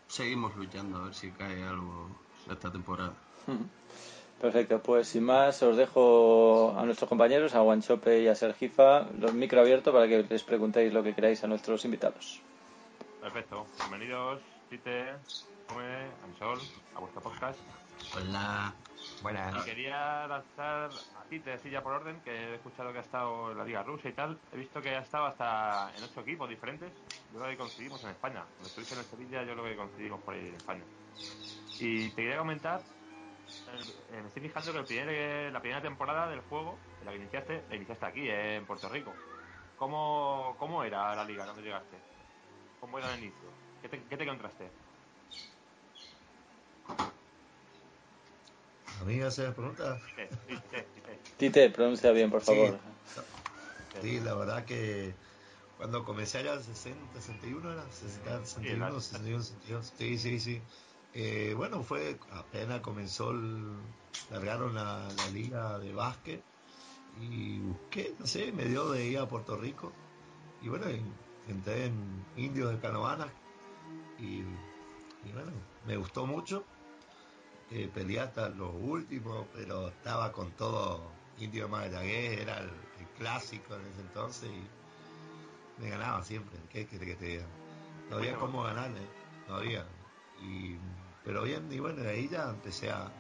[0.09, 2.09] Seguimos luchando a ver si cae algo
[2.51, 3.15] esta temporada.
[4.41, 9.33] Perfecto, pues sin más os dejo a nuestros compañeros, a Guanchope y a Sergifa, los
[9.35, 12.41] micro abiertos para que les preguntéis lo que queráis a nuestros invitados.
[13.21, 13.67] Perfecto.
[13.79, 15.13] Bienvenidos, Tite,
[15.69, 16.59] Come, Ansol,
[16.97, 17.61] a vuestro podcast.
[18.17, 18.75] Hola.
[19.61, 23.53] Y quería lanzar a Tite, así ya por orden, que he escuchado que ha estado
[23.53, 24.39] en la Liga Rusa y tal.
[24.53, 26.93] He visto que ha estado hasta en ocho equipos diferentes.
[27.33, 28.45] Yo creo que coincidimos en España.
[28.45, 30.85] Cuando estuviste en el Sevilla, yo creo que coincidimos por ahí en España.
[31.79, 37.13] Y te quería comentar, eh, me estoy fijando que la primera temporada del juego, la
[37.13, 39.13] que iniciaste, la iniciaste aquí, en Puerto Rico.
[39.77, 41.97] ¿Cómo, ¿Cómo era la liga cuando llegaste?
[42.81, 43.49] ¿Cómo era el inicio?
[43.81, 44.71] ¿Qué te, qué te encontraste?
[49.03, 50.01] A mí me haces preguntas.
[51.39, 52.77] Tite, pronuncia bien, por favor.
[54.01, 55.15] Sí, la verdad que
[55.77, 59.93] cuando comencé allá en 60, 61 era 60, 61, 61, 62.
[59.97, 60.63] Sí, sí, sí.
[61.15, 63.83] Eh, bueno, fue apenas comenzó el,
[64.31, 66.45] largaron la, la liga de básquet
[67.15, 69.93] y busqué, no sé, me dio de ir a Puerto Rico
[70.61, 71.15] y bueno, en-
[71.47, 73.33] entré en Indios de Canovanas
[74.19, 74.43] y,
[75.23, 75.53] y bueno,
[75.85, 76.65] me gustó mucho.
[77.75, 83.07] Eh, peleé hasta los últimos, pero estaba con todo Indio de Magallagués, era el, el
[83.17, 86.59] clásico en ese entonces y me ganaba siempre.
[86.71, 87.45] ¿Qué que te diga?
[88.11, 89.01] No había cómo ganarle,
[89.49, 89.87] no había.
[90.43, 90.77] Y,
[91.25, 93.11] pero bien, y bueno, de ahí ya empecé a.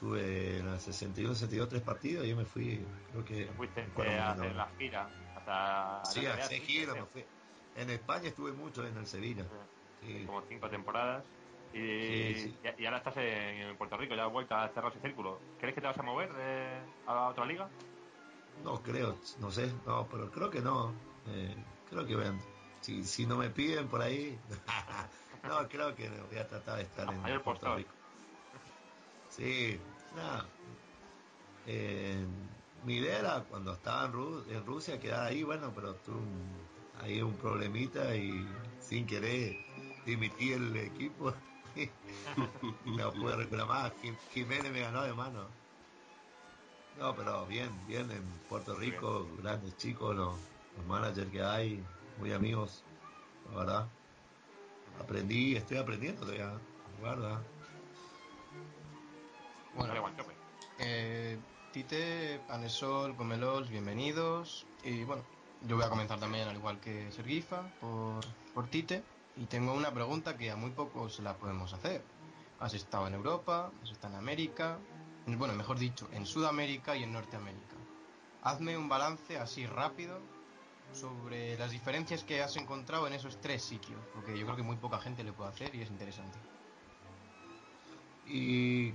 [0.00, 3.46] Tuve en el 61, 62 tres partidos y yo me fui, creo que.
[3.56, 6.04] Fuiste me acuerdo eh, a hacer la gira hasta...
[6.04, 7.24] Sí, a hacer fuiste, gira, me fui.
[7.76, 9.44] En España estuve mucho en el Sevilla.
[10.04, 10.24] Sí.
[10.26, 11.24] como cinco temporadas.
[11.72, 12.58] Y, Sí, sí.
[12.62, 15.40] y- y ahora estás en Puerto Rico, ya has vuelto a cerrar ese círculo.
[15.58, 17.68] ¿Crees que te vas a mover de- a otra liga?
[18.64, 20.94] No creo, no sé, no, pero creo que no.
[21.26, 21.54] Eh,
[21.88, 22.40] creo que vean,
[22.80, 24.40] si, si no me piden por ahí,
[25.44, 27.76] no, creo que voy a tratar de estar en Puerto postor.
[27.76, 27.94] Rico.
[29.28, 29.78] Sí,
[30.14, 30.48] nada.
[31.66, 32.26] Eh,
[32.84, 36.26] mi idea era cuando estaba en, Ru- en Rusia quedar ahí, bueno, pero tuve
[37.00, 38.48] ahí un problemita y
[38.80, 39.56] sin querer
[40.06, 41.34] dimití el equipo.
[42.84, 45.48] no pude reclamar, Jim- Jiménez me ganó de mano.
[46.98, 50.36] No, pero bien, bien en Puerto Rico, grandes chicos, los,
[50.76, 51.84] los managers que hay,
[52.18, 52.84] muy amigos,
[53.50, 53.88] la verdad.
[54.98, 56.58] Aprendí, estoy aprendiendo todavía,
[57.00, 57.42] la verdad.
[59.74, 59.94] Bueno,
[60.78, 61.38] eh,
[61.72, 64.66] Tite, Panesol, Comelos, bienvenidos.
[64.82, 65.22] Y bueno,
[65.62, 69.04] yo voy a comenzar también, al igual que Sergifa, por, por Tite.
[69.38, 72.02] Y tengo una pregunta que a muy pocos la podemos hacer.
[72.58, 74.78] Has estado en Europa, has estado en América,
[75.26, 77.76] bueno, mejor dicho, en Sudamérica y en Norteamérica.
[78.42, 80.18] Hazme un balance así rápido
[80.92, 84.76] sobre las diferencias que has encontrado en esos tres sitios, porque yo creo que muy
[84.76, 86.38] poca gente le puede hacer y es interesante.
[88.26, 88.92] Y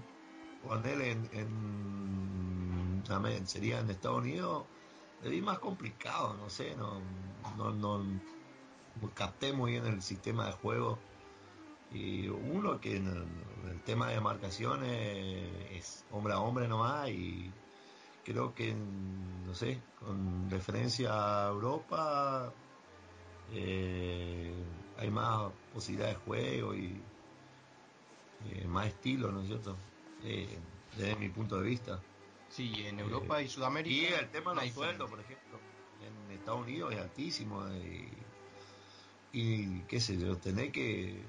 [0.67, 4.65] ponerle en, en, también sería en Estados Unidos,
[5.23, 6.99] le vi más complicado, no sé, no,
[7.57, 8.03] no, no
[9.15, 10.99] capté muy bien el sistema de juego.
[11.91, 17.51] Y uno que en el, el tema de marcaciones es hombre a hombre nomás y
[18.23, 22.53] creo que, no sé, con referencia a Europa
[23.51, 24.53] eh,
[24.97, 27.01] hay más posibilidades de juego y
[28.45, 29.77] eh, más estilo, ¿no es cierto?
[30.23, 30.57] Eh,
[30.97, 32.01] desde mi punto de vista.
[32.49, 33.95] Sí, en Europa y Sudamérica.
[33.95, 35.59] Y el tema de los sueldos, por ejemplo,
[36.01, 38.09] en Estados Unidos es altísimo y,
[39.33, 41.25] y qué sé yo, tenés que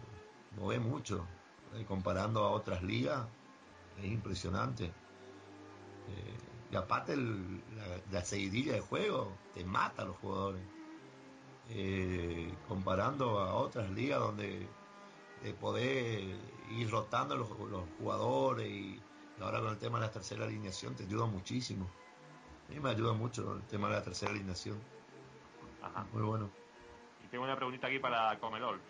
[0.53, 1.27] mover mucho.
[1.75, 3.27] eh, comparando a otras ligas,
[3.97, 4.93] es impresionante.
[6.09, 6.39] Eh,
[6.71, 10.63] Y aparte el- la, la seguidilla de juego te mata a los jugadores.
[11.69, 14.69] Eh, comparando a otras ligas donde
[15.43, 16.41] de poder
[16.71, 19.03] ir rotando los, los jugadores y,
[19.39, 21.87] y ahora con el tema de la tercera alineación te ayuda muchísimo.
[22.69, 24.79] A mí me ayuda mucho el tema de la tercera alineación.
[25.83, 26.09] Ajá.
[26.13, 26.51] Muy bueno.
[27.35, 28.87] Tengo una preguntita aquí para Comelol.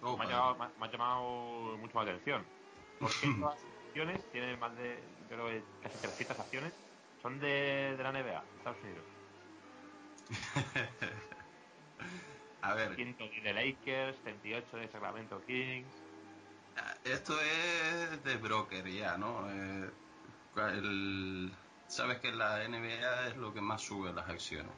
[0.00, 2.50] Oh, me, ha llamado, me me ha llamado mucho la atención.
[2.98, 6.72] ¿Por qué todas las acciones tienen más de, creo que casi 300 acciones?
[7.20, 9.06] Son de, de la NBA, de Estados Unidos.
[12.62, 15.94] A ver, 110 de Lakers, 38 de Sacramento Kings.
[17.04, 19.50] esto es de broker ya, ¿no?
[19.50, 19.92] Eh,
[20.56, 24.76] el- sabes que la NBA es lo que más sube las acciones.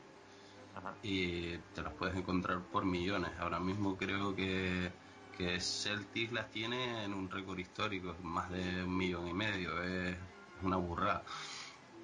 [0.75, 0.95] Ajá.
[1.03, 3.31] y te las puedes encontrar por millones.
[3.39, 4.91] Ahora mismo creo que,
[5.37, 10.17] que Celtics las tiene en un récord histórico, más de un millón y medio, es
[10.63, 11.25] una burrada.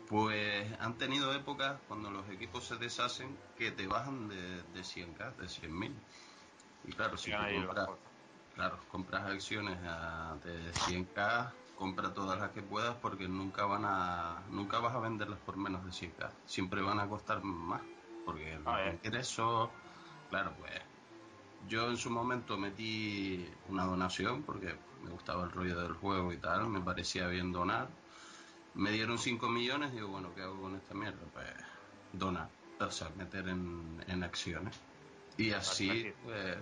[0.09, 5.37] Pues han tenido épocas cuando los equipos se deshacen que te bajan de, de 100k,
[5.37, 5.95] de 100.000.
[6.85, 7.37] Y claro, si tú
[8.55, 14.43] claro, compras acciones a- de 100k, compra todas las que puedas porque nunca van a
[14.51, 16.31] nunca vas a venderlas por menos de 100k.
[16.45, 17.83] Siempre van a costar más
[18.25, 19.01] porque los Ah, eh.
[19.05, 19.71] ingresos,
[20.29, 20.73] claro, pues
[21.59, 26.41] yo en su momento metí una donación porque me gustaba el rollo del juego y
[26.41, 27.99] tal, me parecía bien donar.
[28.75, 31.31] Me dieron 5 millones, digo, bueno, ¿qué hago con esta mierda?
[31.31, 31.55] Pues
[32.13, 34.87] donar, o sea, meter en, en acciones.
[35.37, 36.59] Y así, pues,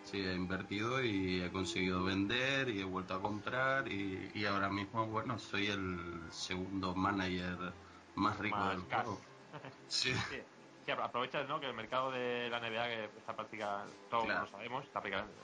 [0.00, 4.70] sí, he invertido y he conseguido vender y he vuelto a comprar y, y ahora
[4.70, 7.78] mismo, bueno, soy el segundo manager
[8.14, 9.06] más rico Más del cash.
[9.06, 9.30] juego.
[9.88, 10.12] Sí.
[10.18, 10.36] Sí,
[10.84, 11.60] sí, aprovechas ¿no?
[11.60, 14.40] que el mercado de la NBA, que está práctica, todos Claro.
[14.44, 15.00] lo sabemos, está,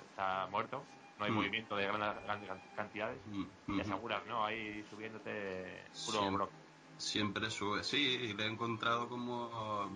[0.08, 0.84] está muerto,
[1.18, 1.34] no hay Mm.
[1.36, 3.80] movimiento de grandes, grandes cantidades, Mm, y ujú.
[3.80, 4.44] aseguras, ¿no?
[4.44, 6.46] Ahí subiéndote puro Siempre.
[6.46, 6.56] bloque.
[6.98, 9.88] Siempre sube, sí, y le he encontrado como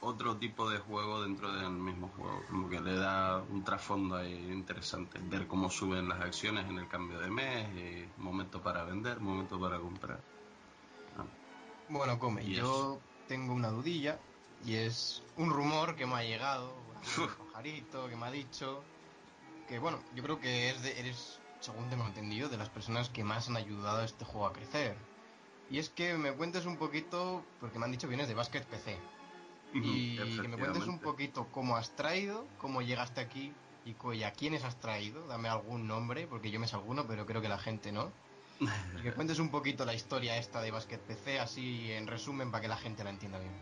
[0.00, 4.50] otro tipo de juego dentro del mismo juego, como que le da un trasfondo ahí
[4.50, 9.20] interesante, ver cómo suben las acciones en el cambio de mes, y momento para vender,
[9.20, 10.24] momento para comprar.
[11.88, 14.18] Bueno, come, yo tengo una dudilla
[14.64, 16.74] y es un rumor que me ha llegado,
[17.18, 18.82] un pajarito que me ha dicho
[19.68, 23.24] que, bueno, yo creo que es de- eres, según tengo entendido, de las personas que
[23.24, 24.96] más han ayudado a este juego a crecer.
[25.70, 28.62] Y es que me cuentes un poquito, porque me han dicho que vienes de Basket
[28.64, 28.98] PC,
[29.72, 33.52] y que me cuentes un poquito cómo has traído, cómo llegaste aquí
[33.84, 35.26] y, y a quiénes has traído.
[35.28, 38.12] Dame algún nombre, porque yo me sé alguno, pero creo que la gente no.
[38.98, 42.62] Y que cuentes un poquito la historia esta de Basket PC, así en resumen, para
[42.62, 43.52] que la gente la entienda bien.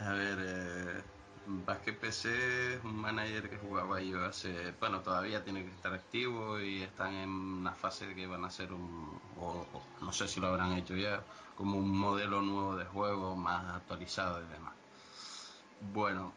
[0.00, 1.02] A ver, eh,
[1.46, 6.60] Basket PC es un manager que jugaba yo hace, bueno, todavía tiene que estar activo
[6.60, 9.66] y están en una fase que van a hacer un, o,
[10.02, 11.22] no sé si lo habrán hecho ya,
[11.56, 14.74] como un modelo nuevo de juego más actualizado y demás.
[15.92, 16.32] Bueno,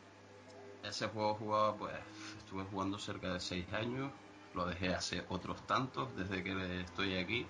[0.83, 1.93] ese juego jugaba, pues,
[2.39, 4.11] estuve jugando cerca de 6 años,
[4.55, 7.45] lo dejé hace otros tantos desde que estoy aquí.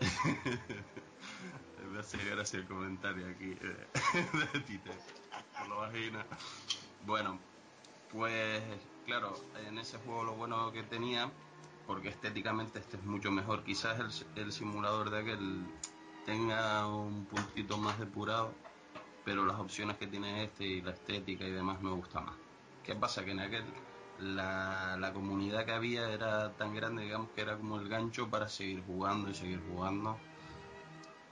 [1.92, 4.90] Me hace gracia el comentario aquí de Tite,
[5.68, 6.26] vagina.
[7.04, 7.38] Bueno,
[8.10, 8.62] pues
[9.04, 9.34] claro,
[9.66, 11.30] en ese juego lo bueno que tenía,
[11.86, 15.66] porque estéticamente este es mucho mejor, quizás el, el simulador de aquel
[16.24, 18.52] tenga un puntito más depurado,
[19.24, 22.36] pero las opciones que tiene este y la estética y demás me gusta más.
[22.84, 23.24] ¿Qué pasa?
[23.24, 23.64] Que en aquel
[24.18, 28.48] la, la comunidad que había era tan grande, digamos que era como el gancho para
[28.48, 30.18] seguir jugando y seguir jugando.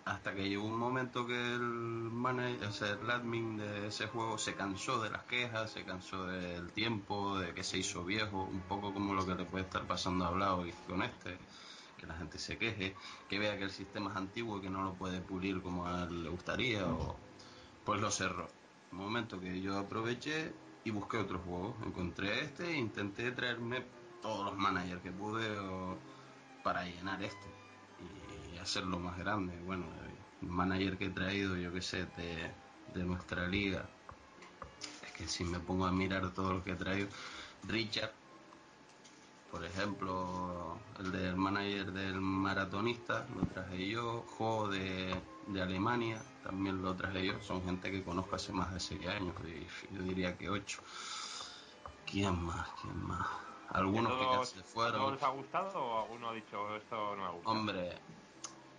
[0.05, 4.39] Hasta que llegó un momento que el manager, o sea, el admin de ese juego
[4.39, 8.61] se cansó de las quejas, se cansó del tiempo, de que se hizo viejo, un
[8.63, 11.37] poco como lo que le puede estar pasando a Blau y con este,
[11.99, 12.97] que la gente se queje,
[13.29, 16.05] que vea que el sistema es antiguo y que no lo puede pulir como a
[16.05, 17.17] él le gustaría, o
[17.85, 18.49] pues lo cerró.
[18.93, 20.53] Un momento que yo aproveché
[20.85, 21.77] y busqué otro juego.
[21.85, 23.85] Encontré este e intenté traerme
[24.23, 25.49] todos los managers que pude
[26.63, 27.60] para llenar este
[28.61, 29.59] hacerlo más grande.
[29.65, 29.87] Bueno,
[30.43, 32.51] el manager que he traído, yo que sé, de,
[32.95, 33.89] de nuestra liga.
[35.05, 37.09] Es que si me pongo a mirar todo lo que he traído,
[37.65, 38.13] Richard,
[39.51, 45.15] por ejemplo, el del manager del maratonista, lo traje yo, Jo de,
[45.49, 49.35] de Alemania, también lo traje yo, son gente que conozco hace más de 6 años,
[49.45, 50.81] y yo diría que 8.
[52.07, 52.69] ¿Quién más?
[52.81, 53.27] ¿Quién más?
[53.71, 55.13] Algunos ¿A que se ¿A todos fueron.
[55.15, 57.51] les ha gustado o alguno ha dicho esto no me gusta?
[57.51, 57.99] Hombre,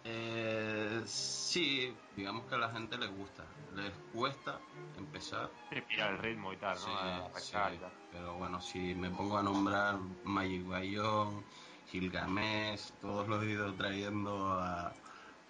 [0.03, 3.45] eh, sí, digamos que a la gente les gusta.
[3.75, 4.59] Les cuesta
[4.97, 5.49] empezar.
[5.87, 6.87] Pillar el ritmo y tal, ¿no?
[6.87, 7.91] Sí, A sí, pescar y tal.
[8.11, 11.45] pero bueno, si me pongo a nombrar Magic Bayón,
[11.87, 14.93] Gilgamesh, todos los he ido trayendo a,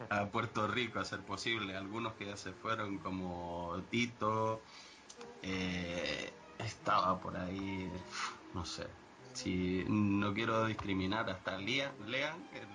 [0.09, 1.75] a Puerto Rico a ser posible.
[1.75, 4.61] Algunos que ya se fueron, como Tito,
[5.41, 7.91] eh, estaba por ahí,
[8.53, 8.87] no sé.
[9.33, 12.67] Si no quiero discriminar, hasta Lean, Lean, el,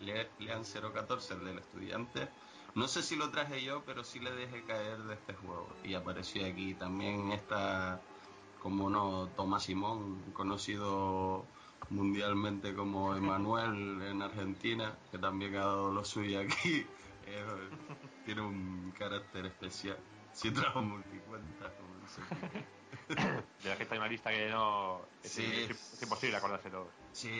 [0.00, 2.28] Le- Lean 014, el del estudiante.
[2.74, 5.74] No sé si lo traje yo, pero sí le dejé caer de este juego.
[5.82, 8.02] Y apareció aquí también esta,
[8.60, 11.46] como no, Tomás Simón, conocido
[11.90, 16.86] mundialmente como Emanuel en Argentina, que también ha dado lo suyo aquí.
[17.28, 17.44] Eh,
[18.24, 19.98] tiene un carácter especial.
[20.32, 22.20] Si trajo multicuenta, como dice.
[23.64, 25.00] De la que está en una lista que no.
[25.24, 25.42] Es, Sí.
[25.44, 26.88] es- es imposible acordárselo.
[27.12, 27.32] Sí,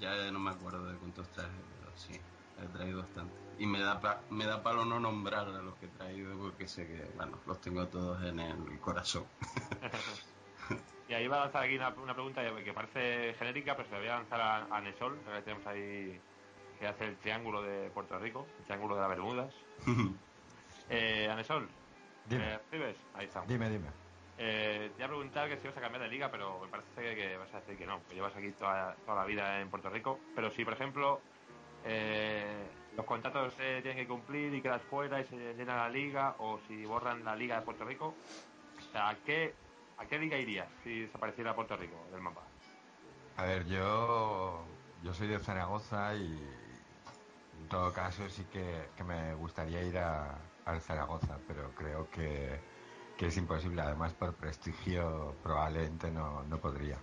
[0.00, 2.12] ya no me acuerdo de cuántos traje, pero sí,
[2.56, 3.34] he traído bastante.
[3.58, 6.68] Y me da, pa- me da palo no nombrar a los que he traído porque
[6.68, 9.24] sé que, bueno, los tengo todos en el corazón.
[11.08, 14.00] Y ahí va a lanzar aquí una, una pregunta que parece genérica, pero se la
[14.00, 16.20] voy a lanzar a, a Nesol, que tenemos ahí
[16.78, 19.54] que hace el triángulo de Puerto Rico, el triángulo de las Bermudas.
[20.90, 21.68] Eh, Anesol,
[22.28, 22.44] Dime.
[22.46, 22.96] ¿me escribes?
[23.14, 23.44] Ahí está.
[23.46, 23.88] Dime, dime.
[24.38, 26.88] Eh, te iba a preguntar que si vas a cambiar de liga, pero me parece
[26.94, 29.68] que, que vas a decir que no, que llevas aquí toda, toda la vida en
[29.70, 30.18] Puerto Rico.
[30.34, 31.20] Pero si, por ejemplo,
[31.84, 36.34] eh, los contratos se tienen que cumplir y quedas fuera y se llena la liga,
[36.38, 38.14] o si borran la liga de Puerto Rico,
[38.78, 39.54] o sea, ¿a qué,
[39.96, 42.42] ¿a qué liga irías si desapareciera Puerto Rico del mapa?
[43.36, 44.66] A ver, yo,
[45.02, 46.42] yo soy de Zaragoza y
[47.60, 52.58] en todo caso sí que, que me gustaría ir a, al Zaragoza, pero creo que,
[53.16, 53.82] que es imposible.
[53.82, 56.98] Además, por prestigio probablemente no, no podría.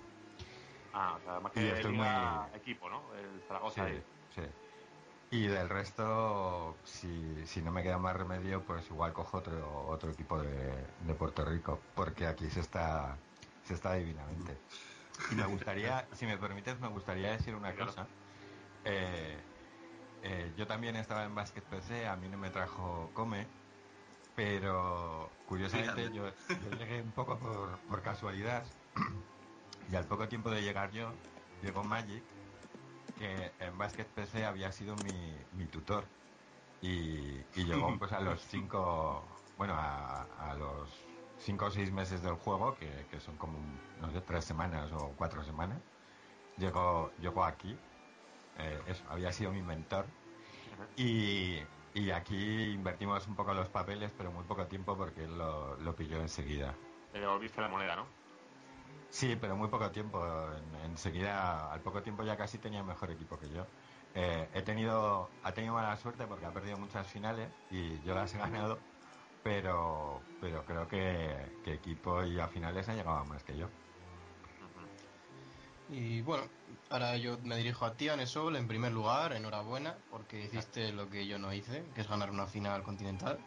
[0.93, 3.13] Ah, o sea, más Y que estoy liga muy- equipo, ¿no?
[3.15, 4.03] El Zaragoza Sí, ahí.
[4.35, 4.41] sí.
[5.35, 10.09] Y del resto, si, si no me queda más remedio, pues igual cojo otro, otro
[10.11, 13.17] equipo de, de Puerto Rico, porque aquí se está,
[13.63, 14.61] se está divinamente.
[15.29, 17.91] Y me gustaría, si me permites, me gustaría decir una Claro.
[17.91, 18.07] cosa.
[18.85, 19.37] Eh,
[20.21, 23.45] eh, yo también estaba en Basket PC, a mí no me trajo Come,
[24.35, 26.29] pero curiosamente yo,
[26.63, 28.65] yo llegué un poco por, por casualidad
[29.89, 31.13] y al poco tiempo de llegar yo,
[31.61, 32.23] llegó Magic,
[33.15, 36.13] que en Basket PC había sido mi, mi tutor.
[36.81, 42.21] Y, y llegó pues a los cinco, bueno, a, a los cinco o seis meses
[42.23, 45.83] del juego, que, que son como, no sé, tres semanas o cuatro semanas,
[46.57, 47.87] llegó, llegó aquí,
[48.55, 50.17] eh, eso, había sido mi mentor.
[50.95, 51.59] Y,
[51.93, 55.95] y aquí invertimos un poco los papeles, pero muy poco tiempo porque él lo, lo
[55.95, 56.77] pilló enseguida.
[57.13, 58.24] Le devolviste la moneda, ¿no?
[59.15, 60.19] Sí, pero muy poco tiempo.
[60.57, 63.65] En- enseguida, al poco tiempo ya casi tenía mejor equipo que yo.
[64.13, 68.33] Eh, he tenido, ha tenido mala suerte porque ha perdido muchas finales y yo las
[68.35, 68.81] he ganado,
[69.41, 73.69] pero, pero creo que, que equipo y a finales ha llegado más que yo.
[75.87, 76.43] Y bueno,
[76.89, 81.25] ahora yo me dirijo a ti, Anesol, en primer lugar, enhorabuena, porque hiciste lo que
[81.25, 83.39] yo no hice, que es ganar una final continental.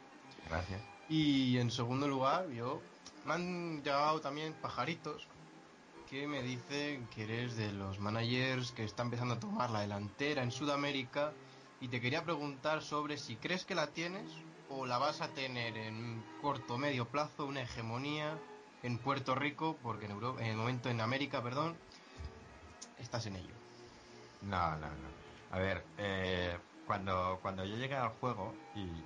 [0.48, 0.82] Gracias.
[1.08, 2.80] Y en segundo lugar, yo
[3.24, 5.28] me han llegado también pajaritos
[6.08, 10.42] que me dicen que eres de los managers que está empezando a tomar la delantera
[10.42, 11.34] en Sudamérica
[11.80, 14.32] y te quería preguntar sobre si crees que la tienes
[14.68, 18.38] o la vas a tener en corto o medio plazo una hegemonía
[18.82, 21.76] en Puerto Rico, porque en, Euro- en el momento en América, perdón,
[22.98, 23.54] estás en ello.
[24.40, 25.08] No, no, no.
[25.50, 29.04] A ver, eh, cuando, cuando yo llegué al juego y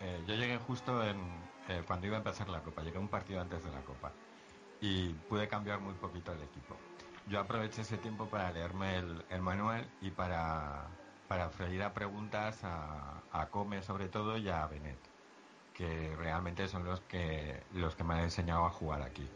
[0.00, 1.18] eh, yo llegué justo en
[1.68, 4.12] eh, cuando iba a empezar la copa, llegué un partido antes de la copa
[4.80, 6.76] y pude cambiar muy poquito el equipo.
[7.28, 10.86] Yo aproveché ese tiempo para leerme el, manual y para,
[11.28, 14.98] para freír a preguntas a, a Come sobre todo y a Benet,
[15.74, 19.28] que realmente son los que, los que me han enseñado a jugar aquí.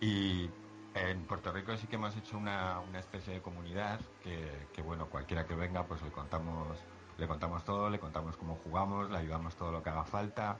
[0.00, 0.50] Y
[0.94, 5.06] en Puerto Rico sí que hemos hecho una, una especie de comunidad que, que, bueno,
[5.06, 6.78] cualquiera que venga pues le contamos,
[7.18, 10.58] le contamos todo, le contamos cómo jugamos, le ayudamos todo lo que haga falta,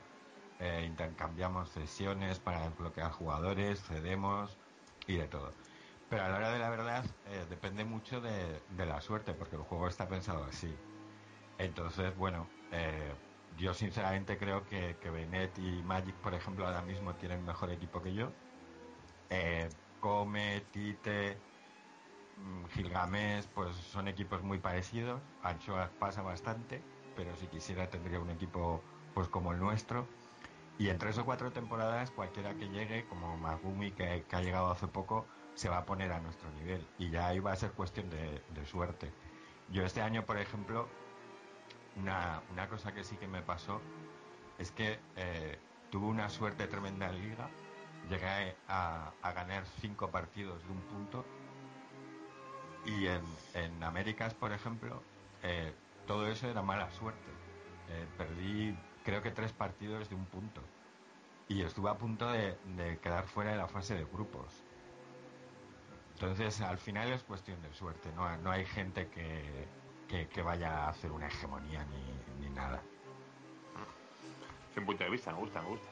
[0.59, 4.61] eh, intercambiamos sesiones para desbloquear jugadores, cedemos
[5.07, 5.57] y de todo.
[6.09, 9.57] Pero a la hora de la verdad eh, depende mucho de, de la suerte porque
[9.57, 10.83] el juego está pensado así.
[11.59, 13.17] Entonces, bueno, eh,
[13.51, 18.03] yo sinceramente creo que, que Benet y Magic, por ejemplo, ahora mismo tienen mejor equipo
[18.03, 18.39] que yo.
[19.29, 21.47] Eh, Come, Tite,
[22.35, 25.25] mm, Gilgamesh, pues son equipos muy parecidos.
[25.41, 30.17] Anchoas pasa bastante, pero si quisiera tendría un equipo pues como el nuestro.
[30.79, 34.89] Y en tres o cuatro temporadas, cualquiera que llegue, como Magumi, que, ha llegado hace
[34.89, 36.85] poco, se va a poner a nuestro nivel.
[36.99, 39.13] Y ya ahí va a ser cuestión de, de suerte.
[39.69, 40.89] Yo este año, por ejemplo,
[41.97, 43.81] una, una cosa que sí que me pasó
[44.59, 45.59] es que eh,
[45.91, 47.51] tuve una suerte tremenda en liga.
[48.09, 51.25] Llegué a, a ganar cinco partidos de un punto.
[52.85, 55.03] Y en, en Américas, por ejemplo,
[55.43, 55.75] eh,
[56.07, 57.31] todo eso era mala suerte.
[57.89, 60.61] Eh, perdí creo que tres partidos de un punto.
[61.49, 64.47] Y estuve a punto de, de quedar fuera de la fase de grupos.
[66.15, 69.67] Entonces, al final es cuestión de suerte, no, no hay gente que,
[70.09, 72.81] que, que vaya a hacer una hegemonía ni, ni nada.
[74.71, 75.89] Es un punto de vista, me gusta, me gusta.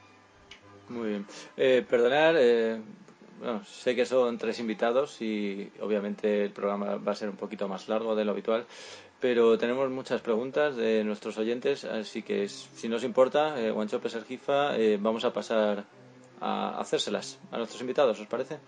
[0.89, 1.27] Muy bien.
[1.57, 2.81] Eh, perdonar, eh,
[3.41, 7.69] bueno, sé que son tres invitados y obviamente el programa va a ser un poquito
[7.69, 8.67] más largo de lo habitual,
[9.23, 14.77] pero tenemos muchas preguntas de nuestros oyentes, así que si nos importa, eh, Guanchope Sergifa,
[14.77, 15.85] eh, vamos a pasar
[16.41, 18.59] a hacérselas a nuestros invitados, ¿os parece?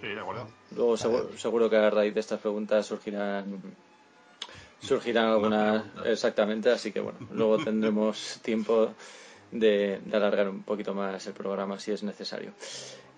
[0.00, 0.48] Sí, de acuerdo.
[0.74, 3.60] Luego seguro, seguro que a raíz de estas preguntas surgirán
[4.80, 8.94] surgirán algunas exactamente, así que bueno, luego tendremos tiempo
[9.52, 12.54] de, de alargar un poquito más el programa si es necesario.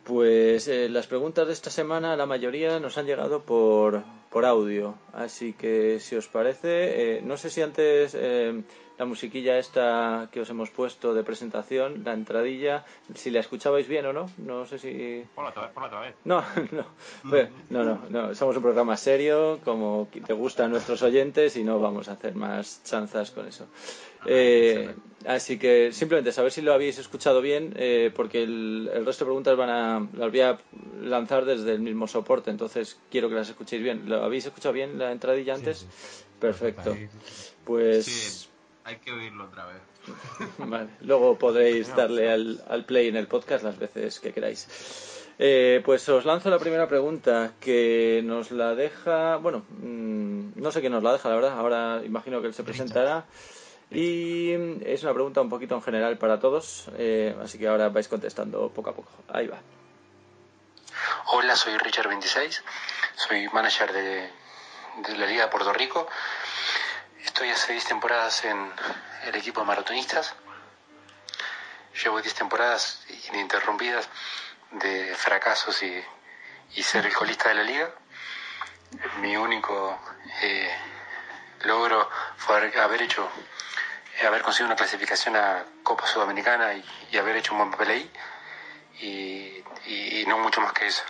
[0.04, 4.96] Pues eh, las preguntas de esta semana, la mayoría nos han llegado por, por audio,
[5.12, 8.62] así que si os parece, eh, no sé si antes eh,
[8.98, 12.84] la musiquilla esta que os hemos puesto de presentación, la entradilla,
[13.14, 15.24] si la escuchabais bien o no, no sé si...
[15.36, 16.14] Ponla otra vez, ponla otra vez.
[16.24, 16.42] No,
[16.72, 16.84] no,
[17.22, 21.78] Bueno, no, no, no, somos un programa serio, como te gustan nuestros oyentes y no
[21.78, 23.68] vamos a hacer más chanzas con eso.
[24.26, 24.94] Eh,
[25.26, 29.28] así que simplemente saber si lo habéis escuchado bien, eh, porque el, el resto de
[29.28, 30.58] preguntas van a, las voy a
[31.02, 34.08] lanzar desde el mismo soporte, entonces quiero que las escuchéis bien.
[34.08, 35.86] ¿Lo habéis escuchado bien la entradilla antes?
[36.40, 36.96] Perfecto.
[37.64, 38.48] Pues Sí,
[38.84, 39.82] hay que oírlo otra vez.
[40.58, 44.68] Vale, luego podréis darle al, al play en el podcast las veces que queráis.
[45.38, 50.80] Eh, pues os lanzo la primera pregunta que nos la deja, bueno, mm, no sé
[50.80, 53.24] quién nos la deja, la verdad, ahora imagino que él se presentará.
[53.94, 54.52] Y
[54.86, 58.70] es una pregunta un poquito en general para todos, eh, así que ahora vais contestando
[58.70, 59.10] poco a poco.
[59.28, 59.58] Ahí va.
[61.26, 62.62] Hola, soy Richard26,
[63.16, 64.30] soy manager de,
[65.16, 66.06] la Liga de Puerto Rico.
[67.24, 68.70] Estoy hace 10 temporadas en
[69.26, 70.34] el equipo de maratonistas.
[72.02, 74.08] Llevo 10 temporadas ininterrumpidas
[74.72, 76.02] de fracasos y,
[76.74, 77.90] y ser el colista de la liga.
[79.20, 79.98] Mi único
[80.42, 80.70] eh,
[81.64, 83.28] logro fue haber- hecho,
[84.26, 88.10] haber conseguido una clasificación a Copa Sudamericana y, y haber hecho un buen papel ahí.
[89.00, 91.02] Y, y- y no mucho más que eso.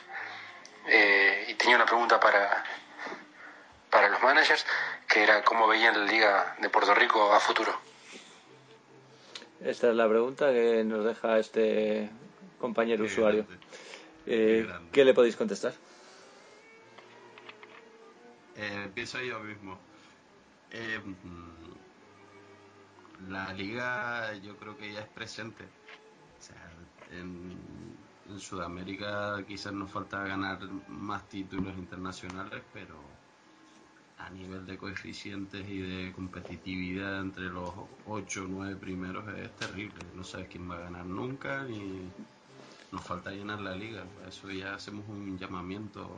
[0.87, 2.65] Eh, y tenía una pregunta para,
[3.91, 4.65] para los managers,
[5.09, 7.73] que era cómo veían la Liga de Puerto Rico a futuro.
[9.65, 12.11] Esta es la pregunta que nos deja este
[12.59, 13.47] compañero usuario.
[14.27, 15.73] Eh, ¿Qué le podéis contestar?
[18.57, 19.79] Eh, empiezo yo mismo.
[20.71, 21.01] Eh,
[23.29, 25.64] la liga yo creo que ya es presente.
[26.39, 26.70] O sea,
[27.11, 27.83] en,
[28.39, 30.59] Sudamérica quizás nos falta ganar
[30.89, 32.95] más títulos internacionales, pero
[34.16, 37.70] a nivel de coeficientes y de competitividad entre los
[38.07, 39.99] 8 o 9 primeros es terrible.
[40.14, 42.09] No sabes quién va a ganar nunca ni
[42.91, 44.05] nos falta llenar la liga.
[44.05, 46.09] Por eso ya hacemos un llamamiento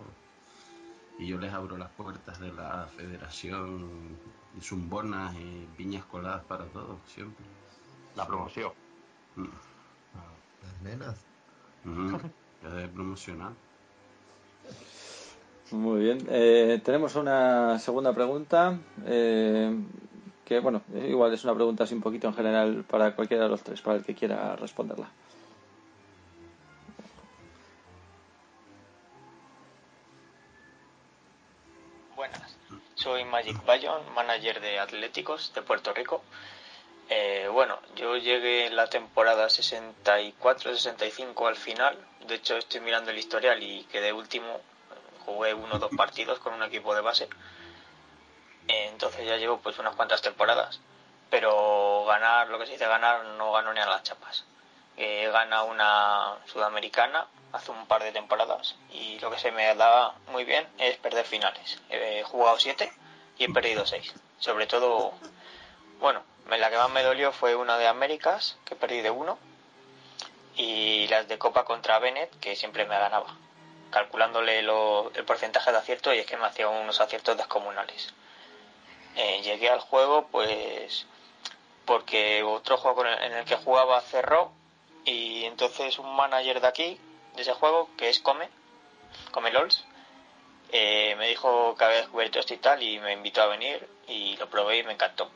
[1.18, 4.16] y yo les abro las puertas de la federación
[4.56, 7.44] y zumbonas y piñas coladas para todos, siempre.
[8.16, 8.72] La promoción.
[9.36, 9.44] Mm.
[10.62, 11.24] Las nenas.
[11.84, 12.20] Ujú.
[12.64, 13.52] Es de promocionar.
[15.70, 16.18] Muy bien.
[16.28, 18.78] Eh, tenemos una segunda pregunta.
[19.04, 19.76] eh,
[20.44, 23.62] que, bueno, igual es una pregunta así un poquito en general para cualquiera de los
[23.62, 25.10] tres, para el que quiera responderla.
[33.84, 36.22] Bayon, manager de Atléticos de Puerto Rico.
[37.10, 41.98] Eh, bueno, yo llegué en la temporada 64-65 al final.
[42.26, 44.62] De hecho, estoy mirando el historial y quedé último.
[45.26, 47.28] Jugué uno o dos partidos con un equipo de base.
[48.68, 50.80] Eh, entonces ya llevo pues unas cuantas temporadas.
[51.28, 54.46] Pero ganar, lo que se dice ganar, no gano ni a las chapas.
[54.96, 60.14] Eh, gana una sudamericana hace un par de temporadas y lo que se me da
[60.28, 61.82] muy bien es perder finales.
[61.90, 62.90] He jugado siete
[63.38, 64.12] y he perdido seis.
[64.38, 65.12] Sobre todo,
[66.00, 69.38] bueno, la que más me dolió fue una de Américas, que perdí de uno,
[70.56, 73.36] y las de Copa contra Bennett, que siempre me ganaba,
[73.90, 78.14] calculándole el porcentaje de acierto y es que me hacía unos aciertos descomunales.
[79.16, 81.06] Eh, llegué al juego, pues,
[81.84, 84.52] porque otro juego en el que jugaba cerró
[85.04, 87.00] y entonces un manager de aquí,
[87.34, 88.48] de ese juego, que es Come,
[89.30, 89.84] Come LOLs,
[90.76, 94.36] eh, me dijo que había descubierto esto y tal y me invitó a venir y
[94.38, 95.30] lo probé y me encantó.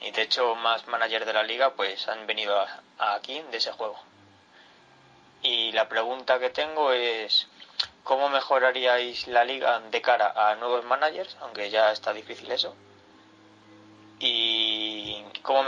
[0.00, 3.72] Y de hecho más managers de la liga pues han venido a- aquí de ese
[3.72, 3.98] juego.
[5.42, 7.48] Y la pregunta que tengo es
[8.04, 11.36] ¿cómo mejoraríais la liga de cara a nuevos managers?
[11.40, 12.76] Aunque ya está difícil eso.
[14.24, 15.64] y cómo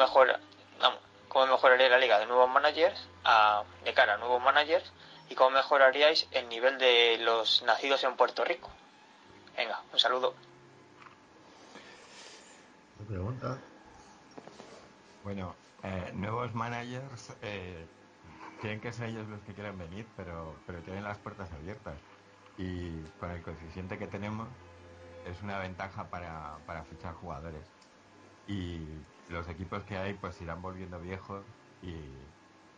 [1.29, 4.93] cómo mejoraría la liga de nuevos managers a- de cara a nuevos managers
[5.29, 8.71] y cómo mejoraríais el nivel de los nacidos en Puerto Rico.
[9.57, 10.35] Venga, un saludo.
[12.99, 13.61] ¿Me pregunta?
[15.23, 17.89] Bueno, eh, nuevos managers eh,
[18.61, 22.01] tienen que ser ellos los que quieran venir, pero, pero tienen las puertas abiertas.
[22.57, 24.49] Y con el coeficiente que tenemos
[25.27, 27.67] es una ventaja para, para fichar jugadores.
[28.47, 31.45] Y los equipos que hay pues irán volviendo viejos
[31.83, 31.89] y,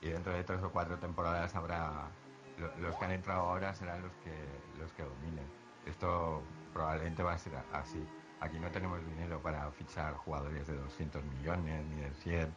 [0.01, 2.11] y dentro de tres o cuatro temporadas habrá
[2.59, 5.51] lo- los que han entrado ahora serán los que los que dominen.
[5.85, 6.45] Esto
[6.77, 8.07] probablemente va a ser así.
[8.41, 12.55] Aquí no tenemos dinero para fichar jugadores de 200 millones ni de 100.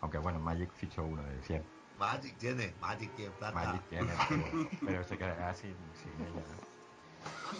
[0.00, 1.64] Aunque bueno, Magic fichó uno de 100.
[1.98, 3.54] Magic tiene, Magic tiene plata.
[3.54, 6.42] Magic tiene, pero, pero se quedará sin, sin ella.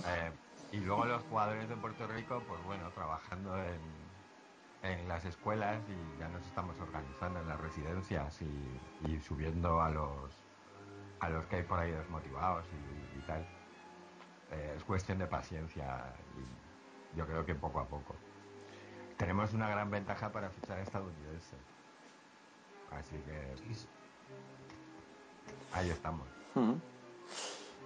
[0.06, 0.32] Eh,
[0.72, 3.80] y luego los jugadores de Puerto Rico, pues bueno, trabajando en,
[4.82, 9.90] en las escuelas y ya nos estamos organizando en las residencias y, y subiendo a
[9.90, 10.34] los
[11.20, 13.46] a los que hay por ahí desmotivados y, y tal.
[14.52, 16.04] Eh, es cuestión de paciencia
[16.36, 18.14] y yo creo que poco a poco.
[19.16, 21.58] Tenemos una gran ventaja para fichar estadounidenses.
[22.90, 23.54] Así que
[25.72, 26.26] ahí estamos.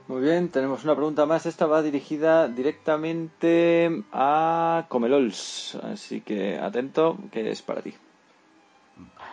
[0.07, 1.47] Muy bien, tenemos una pregunta más.
[1.47, 5.77] Esta va dirigida directamente a Comelols.
[5.77, 7.95] Así que atento, que es para ti.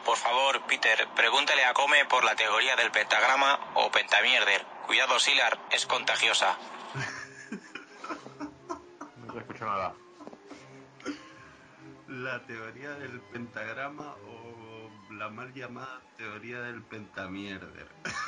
[0.06, 4.66] Por favor, Peter, pregúntale a Come por la teoría del pentagrama o pentamierder.
[4.88, 6.58] Cuidado, Silar, es contagiosa.
[9.34, 9.94] No escucho nada.
[12.08, 17.88] La teoría del pentagrama o la mal llamada teoría del pentamierder.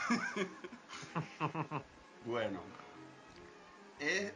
[2.26, 2.62] bueno,
[4.00, 4.34] es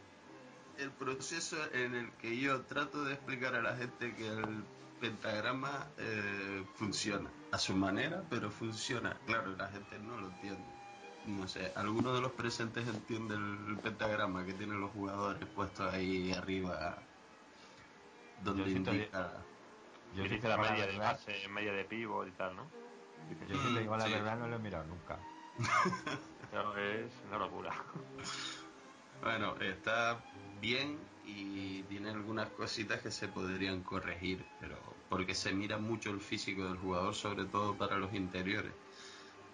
[0.78, 4.65] el proceso en el que yo trato de explicar a la gente que el
[4.99, 9.18] pentagrama eh, funciona a su manera, pero funciona.
[9.26, 10.76] Claro, la gente no lo entiende.
[11.28, 16.32] No sé, ¿alguno de los presentes entiende el pentagrama que tienen los jugadores puestos ahí
[16.32, 16.97] arriba?
[18.43, 19.45] Donde Yo indica...
[20.15, 22.63] Yo la media de verdad- base, media de pivot y tal, ¿no?
[23.49, 24.13] Yo si te digo la Sí.
[24.13, 25.19] verdad no lo he mirado nunca.
[26.51, 27.75] Pero es una locura.
[29.21, 30.23] Bueno, está
[30.61, 34.78] bien y tiene algunas cositas que se podrían corregir, pero
[35.09, 38.71] porque se mira mucho el físico del jugador, sobre todo para los interiores,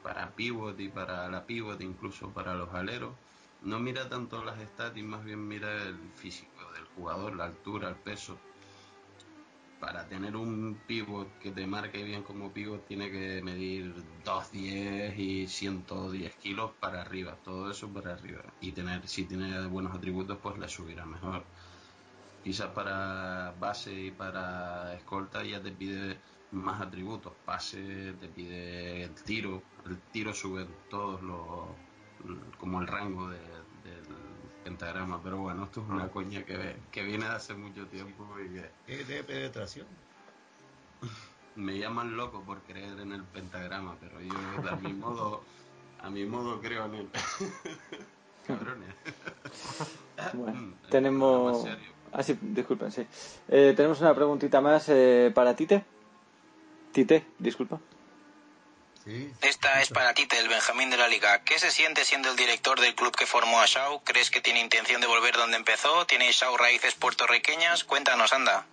[0.03, 3.15] para pivot y para la pivot, incluso para los aleros.
[3.63, 7.89] No mira tanto las stats y más bien mira el físico del jugador, la altura,
[7.89, 8.37] el peso.
[9.79, 13.93] Para tener un pivot que te marque bien como pivot tiene que medir
[14.25, 18.43] 210 y 110 kilos para arriba, todo eso para arriba.
[18.61, 21.43] Y tener, si tiene buenos atributos, pues le subirá mejor.
[22.43, 26.17] Quizás para base y para escolta ya te pide
[26.53, 27.33] más atributos.
[27.45, 29.61] Pase, te pide el tiro.
[29.85, 31.69] El tiro sube todos los.
[32.57, 33.37] como el rango de-
[33.83, 34.03] del
[34.63, 35.21] pentagrama.
[35.21, 38.69] Pero bueno, esto es una coña que, que viene de hace mucho tiempo y que
[38.85, 39.87] ¿Qué de penetración?
[41.55, 44.33] me llaman loco por creer en el pentagrama, pero yo
[44.71, 45.43] a mi modo,
[45.99, 47.09] a mi modo creo en él.
[48.47, 48.93] Cabrones.
[50.33, 51.63] Bueno, tenemos.
[51.63, 51.91] serio.
[52.11, 53.07] Ah, sí, disculpen, sí.
[53.47, 55.83] Eh, tenemos una preguntita más eh, para Tite.
[56.93, 57.79] Tite, disculpa.
[59.03, 59.33] Sí.
[59.41, 61.43] Esta es para ti, el Benjamín de la Liga.
[61.43, 64.03] ¿Qué se siente siendo el director del club que formó a Shaw?
[64.03, 66.05] ¿Crees que tiene intención de volver donde empezó?
[66.05, 67.83] ¿Tiene Shaw raíces puertorriqueñas?
[67.83, 68.65] Cuéntanos, anda.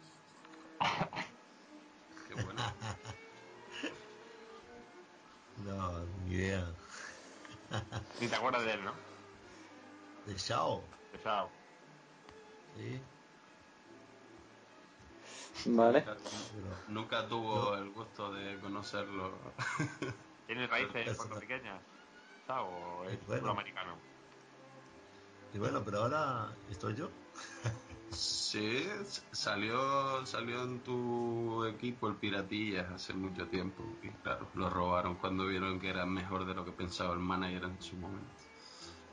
[2.29, 2.75] Qué bueno.
[5.65, 6.67] No, ni idea.
[8.21, 8.95] Ni te acuerdas de él, ¿no?
[10.27, 10.85] De Shao.
[11.13, 11.51] Pesado.
[12.77, 13.01] Sí.
[15.67, 16.05] Vale.
[16.05, 16.17] Nunca,
[16.89, 19.33] nunca tuvo el gusto de conocerlo.
[20.47, 21.81] ¿Tiene raíces puertorriqueñas?
[22.49, 23.41] ¿O es Bueno.
[23.43, 23.97] puro americano?
[25.53, 27.11] Y bueno, pero ahora estoy yo.
[28.11, 28.85] Sí,
[29.33, 33.85] salió, salió en tu equipo el Piratillas hace mucho tiempo.
[34.03, 37.65] Y claro, lo robaron cuando vieron que era mejor de lo que pensaba el manager
[37.65, 38.31] en su momento.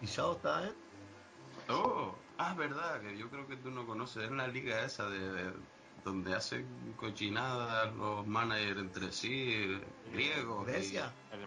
[0.01, 0.73] ¿Y Shao está él?
[1.69, 4.23] Oh, ah, es verdad, que yo creo que tú no conoces.
[4.23, 5.53] Es la liga esa de, de-
[6.07, 9.79] donde hacen cochinadas los managers entre sí,
[10.13, 10.67] griegos.
[10.67, 11.11] y- Grecia.
[11.31, 11.41] El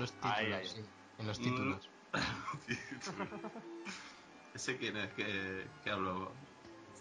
[0.00, 0.66] los títulos, Ahí, ahí.
[0.66, 0.80] sí,
[1.18, 1.44] en los Mm.
[1.44, 1.88] títulos.
[4.54, 6.30] Ese quién es que, que habló.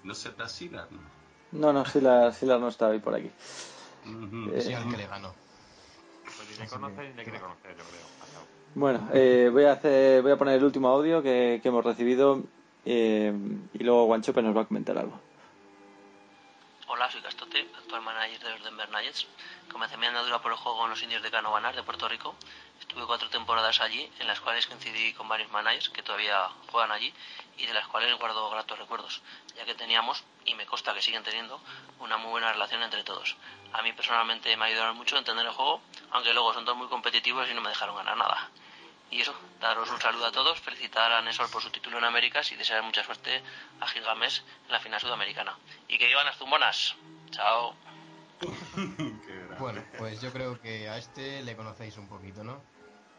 [0.04, 1.00] No sé, Silas, ¿no?
[1.54, 3.32] No, no, Silar, Silar no está hoy por aquí.
[4.06, 4.52] Ujú.
[4.54, 5.34] Eh, Sí, al que le ganó.
[6.24, 8.16] Pues ni le conoce ni le quiere conocer, yo creo.
[8.76, 12.44] Bueno, eh, voy a hacer, voy a poner el último audio que, que hemos recibido
[12.84, 13.34] eh,
[13.74, 15.18] y luego Guanchope nos va a comentar algo.
[16.96, 19.28] Hola, soy Castote, actual manager de los Denver Nuggets.
[19.70, 22.38] Comencé mi andadura por el juego en los indios de Canovanar de Puerto Rico.
[22.80, 27.14] Estuve cuatro temporadas allí, en las cuales coincidí con varios managers que todavía juegan allí
[27.58, 29.22] y de las cuales guardo gratos recuerdos,
[29.58, 31.60] ya que teníamos, y me consta que siguen teniendo,
[32.00, 33.36] una muy buena relación entre todos.
[33.74, 35.82] A mí personalmente me ayudaron mucho a entender el juego,
[36.12, 38.50] aunque luego son todos muy competitivos y no me dejaron ganar nada.
[39.12, 42.52] Y eso, daros un saludo a todos, felicitar a Nesol por su título en Américas
[42.52, 43.42] y desear mucha suerte
[43.80, 45.58] a Gilgamesh en la final sudamericana.
[45.88, 46.96] Y que vivan las zumbonas.
[47.32, 47.76] Chao.
[49.58, 52.62] Bueno, pues yo creo que a este le conocéis un poquito, ¿no?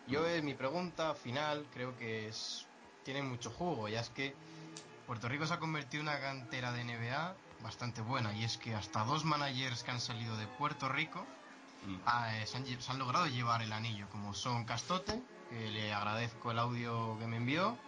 [0.06, 2.66] Yo eh, mi pregunta final creo que es
[3.04, 4.34] tiene mucho jugo, ya es que
[5.06, 8.74] Puerto Rico se ha convertido en una cantera de NBA bastante buena y es que
[8.74, 11.24] hasta dos managers que han salido de Puerto Rico
[12.06, 15.70] ah, eh, se, han, lle- se han logrado llevar el anillo, como son Castote, que
[15.70, 17.78] le agradezco el audio que me envió,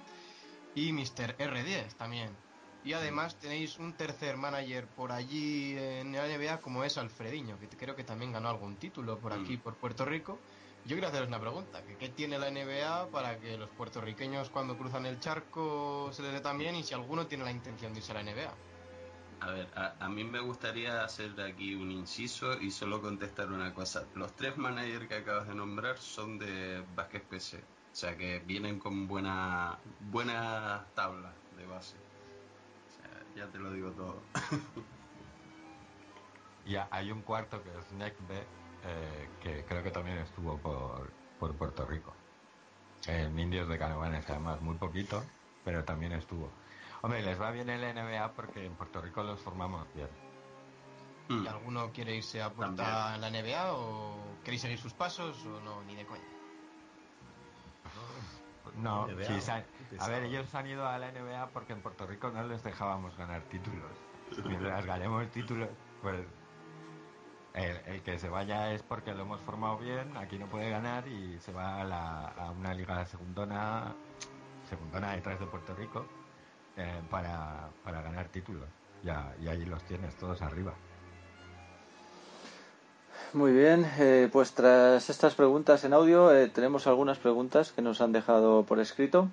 [0.75, 1.37] y Mr.
[1.39, 2.37] R10 también.
[2.85, 7.69] Y además tenéis un tercer manager por allí en la NBA como es Alfrediño, que
[7.69, 10.41] creo que también ganó algún título por aquí, por Puerto Rico.
[10.85, 14.79] Yo quería haceros una pregunta, que ¿qué tiene la NBA para que los puertorriqueños cuando
[14.79, 17.99] cruzan el charco se les dé tan bien y si alguno tiene la intención de
[17.99, 18.55] irse a la NBA?
[19.41, 23.73] A ver, a, a mí me gustaría hacer aquí un inciso y solo contestar una
[23.75, 24.09] cosa.
[24.15, 27.59] Los tres managers que acabas de nombrar son de Vázquez PC.
[27.59, 31.97] O sea que vienen con buena buena tabla de base.
[31.97, 34.23] O sea, ya te lo digo todo.
[36.65, 38.47] Y ha- hay un cuarto que es Necbe,
[38.83, 42.15] eh, que creo que también estuvo por, por Puerto Rico.
[43.07, 45.25] En Indios de Canovanes, además, muy poquito,
[45.65, 46.53] pero también estuvo.
[47.03, 50.09] Hombre, les va bien el NBA porque en Puerto Rico los formamos bien.
[51.29, 55.61] ¿Y alguno quiere irse a puerta en la NBA o queréis seguir sus pasos o
[55.61, 56.23] no, ni de coña?
[58.75, 61.73] No, NBA, sí, se han- qué a ver, ellos han ido a la NBA porque
[61.73, 63.91] en Puerto Rico no les dejábamos ganar títulos.
[64.45, 65.69] Mientras ganemos títulos,
[66.01, 66.27] pues
[67.55, 71.07] el, el que se vaya es porque lo hemos formado bien, aquí no puede ganar
[71.09, 73.97] y se va a, la- a una liga segundona,
[74.69, 76.07] segundona detrás de Puerto Rico,
[76.79, 78.69] eh, para, para ganar títulos.
[79.03, 80.73] Ya, y ahí los tienes todos arriba.
[83.33, 88.01] Muy bien, eh, pues tras estas preguntas en audio eh, tenemos algunas preguntas que nos
[88.01, 89.29] han dejado por escrito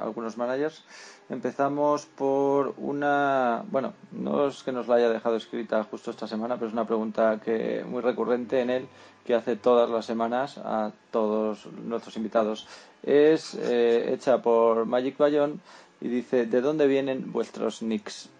[0.00, 0.82] algunos managers.
[1.28, 6.54] Empezamos por una, bueno, no es que nos la haya dejado escrita justo esta semana,
[6.54, 8.88] pero es una pregunta que muy recurrente en él
[9.26, 12.66] que hace todas las semanas a todos nuestros invitados.
[13.02, 15.60] Es hecha por Magic Bayon
[16.00, 18.30] y dice ¿de dónde vienen vuestros nicks?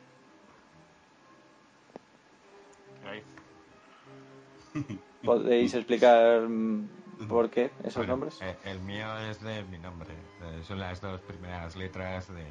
[5.25, 6.89] ¿Podéis explicar mm,
[7.29, 8.41] por qué esos Bueno, nombres?
[8.41, 10.15] eh, el mío es de mi nombre.
[10.43, 12.47] eh, son las dos primeras letras de,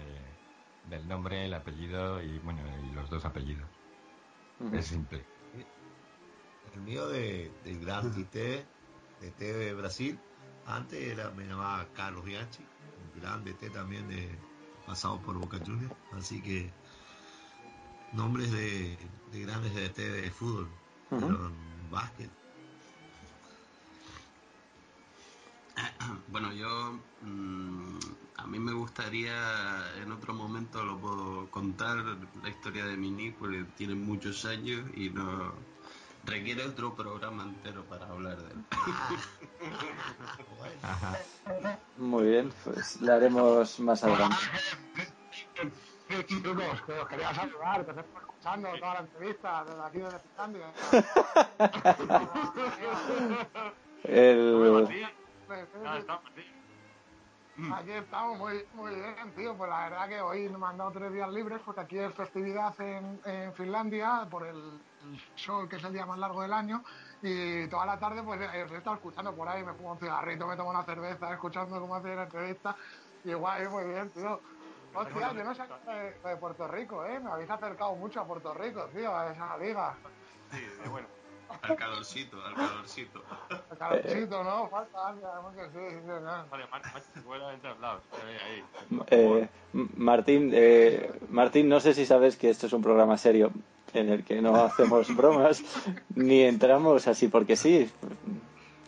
[0.89, 3.67] del nombre, el apellido y bueno y los dos apellidos.
[4.73, 5.23] Es simple.
[6.73, 8.65] El mío de, del gran DT,
[9.21, 10.19] DT de Brasil,
[10.65, 14.29] antes era, me llamaba Carlos Bianchi, un gran DT también de
[14.87, 16.71] pasado por Boca Juniors, así que
[18.13, 18.97] nombres de,
[19.31, 20.69] de grandes DT de fútbol,
[21.09, 22.31] pero en básquet.
[26.29, 27.99] Bueno, yo mm,
[28.37, 31.97] a mí me gustaría en otro momento lo puedo contar
[32.41, 35.53] la historia de mi nick porque tiene muchos años y no
[36.27, 38.65] requiere otro programa entero para hablar de él.
[41.97, 44.35] Muy bien, pues le haremos más adelante.
[46.25, 50.19] Chicos, que os quería saludar, que os estoy escuchando toda la entrevista desde aquí desde
[50.19, 50.71] Finlandia.
[54.03, 54.87] El...
[57.73, 59.55] Aquí estamos muy, muy bien, tío.
[59.57, 62.79] Pues la verdad que hoy me han dado tres días libres porque aquí es festividad
[62.79, 64.79] en, en Finlandia por el,
[65.13, 66.83] el sol, que es el día más largo del año.
[67.21, 69.63] Y toda la tarde, pues eh, os he estado escuchando por ahí.
[69.63, 72.75] Me fumo un cigarrito, me tomo una cerveza, escuchando cómo hacéis la entrevista.
[73.23, 74.39] Y guay, muy bien, tío.
[74.93, 77.19] Hostia, yo no sé de, de Puerto Rico, ¿eh?
[77.19, 79.95] Me habéis acercado mucho a Puerto Rico, tío, a esa liga.
[80.51, 81.07] Sí, bueno.
[81.61, 83.23] Al calorcito, al calorcito.
[83.71, 84.67] El calorcito, ¿no?
[84.67, 86.45] Falta alguien, además que sí, sí, no.
[86.49, 88.03] Vale, todos lados.
[88.11, 88.63] Ahí, ahí.
[89.07, 93.51] Eh, Martín, eh, Martín, no sé si sabes que esto es un programa serio
[93.99, 95.63] en el que no hacemos bromas
[96.15, 97.89] ni entramos así porque sí,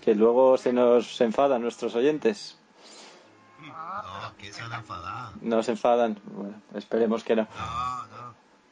[0.03, 2.57] que luego se nos enfadan nuestros oyentes.
[3.61, 5.33] No, que se han enfadado.
[5.41, 7.47] No se enfadan, bueno, esperemos que no.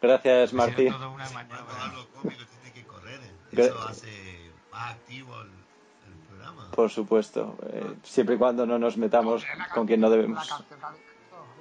[0.01, 0.93] Gracias, Martín.
[0.93, 3.31] Cómico tiene que correr, ¿eh?
[3.51, 6.71] Gra- eso hace más activo el, el programa.
[6.71, 10.47] Por supuesto, eh, siempre y cuando no nos metamos con quien no La debemos.
[10.47, 10.79] canción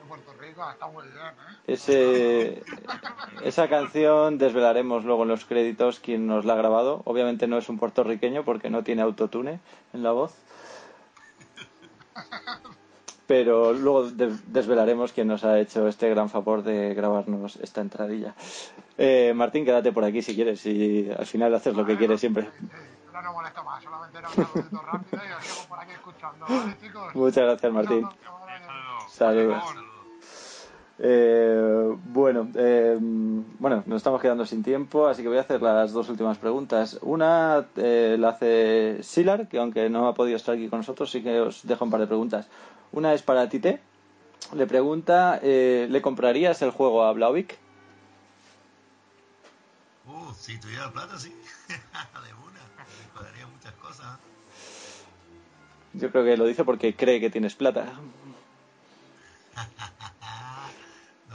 [0.07, 1.57] Puerto Rico, está muy bien, ¿eh?
[1.67, 2.63] Ese,
[3.43, 7.03] esa canción desvelaremos luego en los créditos quién nos la ha grabado.
[7.05, 9.61] Obviamente no es un puertorriqueño porque no tiene autotune
[9.93, 10.35] en la voz.
[13.27, 18.35] Pero luego de- desvelaremos quién nos ha hecho este gran favor de grabarnos esta entradilla.
[18.99, 22.49] Eh, Martín, quédate por aquí si quieres y al final haces lo que quieres siempre.
[23.09, 26.47] Ahora no molesto más, solamente era un saludito rápido y os sigo por aquí escuchando,
[26.49, 27.15] ¿vale, chicos?
[27.15, 28.09] Muchas gracias, Martín.
[29.09, 29.75] Saludos.
[30.99, 35.93] Eh, bueno, eh, bueno, nos estamos quedando sin tiempo, así que voy a hacer las
[35.93, 36.99] dos últimas preguntas.
[37.03, 41.23] Una eh, la hace Silar, que aunque no ha podido estar aquí con nosotros, sí
[41.23, 42.49] que os dejo un par de preguntas.
[42.93, 43.81] Una es para Tite.
[44.55, 47.59] Le pregunta, eh, ¿le comprarías el juego a Blauvik?
[50.07, 51.31] Uh, si tuviera plata, sí.
[51.69, 52.61] de una.
[53.39, 54.19] Me muchas cosas.
[55.95, 57.93] Yo creo que lo dice porque cree que tienes plata.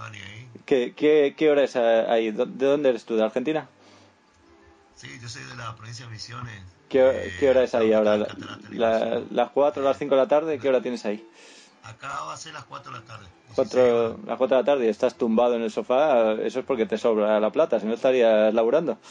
[0.01, 0.49] No, ni ahí.
[0.65, 2.31] ¿Qué, qué, qué hora es ahí?
[2.31, 3.15] ¿De dónde eres tú?
[3.15, 3.67] ¿De Argentina?
[4.95, 6.63] Sí, yo soy de la provincia de Misiones.
[6.89, 8.17] ¿Qué, qué hora es ahí ahora?
[8.17, 8.27] La-
[8.71, 10.59] la- ¿Las 4 o las 5 de la tarde?
[10.59, 11.25] ¿Qué hora tienes ahí?
[11.83, 13.25] Acá va a ser las 4 de la tarde.
[13.55, 16.85] Cuatro, las 4 de la tarde y estás tumbado en el sofá, eso es porque
[16.85, 18.97] te sobra la plata, si no estarías laburando.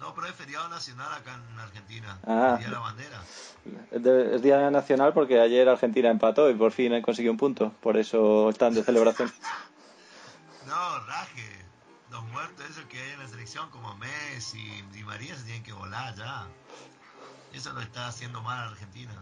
[0.00, 2.18] No, pero es feriado nacional acá en Argentina.
[2.26, 2.56] Ah.
[2.58, 3.22] Día de la bandera.
[3.92, 7.70] Es, de- es Día Nacional porque ayer Argentina empató y por fin consiguió un punto,
[7.80, 9.32] por eso están de celebración.
[10.72, 11.66] No, raje.
[12.10, 15.62] Los muertos, esos que hay en la selección, como Messi y Di María, se tienen
[15.62, 16.46] que volar ya.
[17.52, 19.12] Eso lo está haciendo mal Argentina.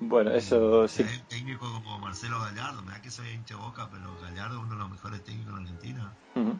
[0.00, 1.02] Bueno, eso sí.
[1.02, 4.62] Hay un técnico como Marcelo Gallardo, me da que soy hincha boca, pero Gallardo es
[4.62, 6.12] uno de los mejores técnicos de Argentina.
[6.34, 6.58] Ujú.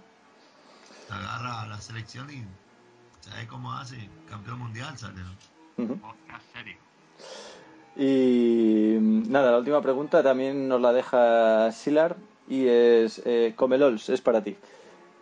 [1.11, 2.42] Agarra a la selección y
[3.20, 4.09] ¿sabes cómo hace?
[4.30, 5.20] Campeón mundial sale.
[5.76, 5.98] Ujú.
[5.98, 6.76] Podcast serio.
[7.96, 8.96] Y
[9.28, 12.16] nada, la última pregunta también nos la deja Silar
[12.51, 14.57] y es eh, Comelols, es para ti.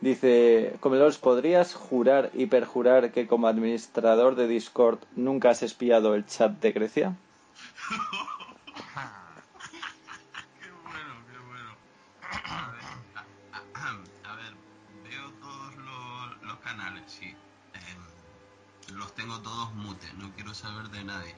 [0.01, 6.25] Dice, Comelols, ¿podrías jurar y perjurar que como administrador de Discord nunca has espiado el
[6.27, 7.17] chat de Grecia?
[10.61, 11.71] Qué bueno, qué bueno.
[14.25, 14.55] A ver,
[15.05, 17.35] veo todos los, los canales, sí.
[17.75, 21.35] Em, los tengo todos mute, no quiero saber de nadie.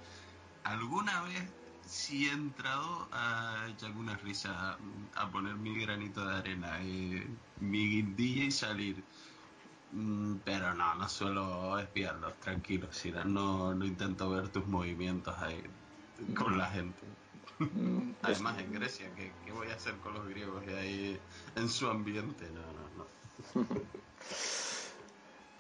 [0.64, 1.48] ¿Alguna vez
[1.90, 4.78] sí he entrado a echar alguna risa,
[5.14, 9.08] a poner mi granito de arena, eh, mi guindilla y salir?
[9.90, 13.24] Mm, Pero no, no suelo espiarlos, tranquilo, Sira.
[13.24, 15.62] No, no intento ver tus movimientos ahí
[16.34, 17.18] con la gente.
[18.22, 21.88] Además, en Grecia, ¿qué, qué voy a hacer con los griegos y ahí en su
[21.88, 22.50] ambiente?
[22.52, 23.16] No, no, no.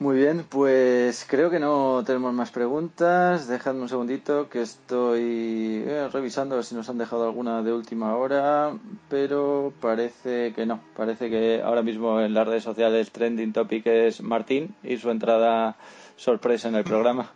[0.00, 3.46] Muy bien, pues creo que no tenemos más preguntas.
[3.48, 8.72] Dejadme un segundito que estoy eh, revisando si nos han dejado alguna de última hora,
[9.10, 10.80] pero parece que no.
[10.96, 15.76] Parece que ahora mismo en las redes sociales trending topic es Martín y su entrada
[16.16, 17.30] sorpresa en el programa.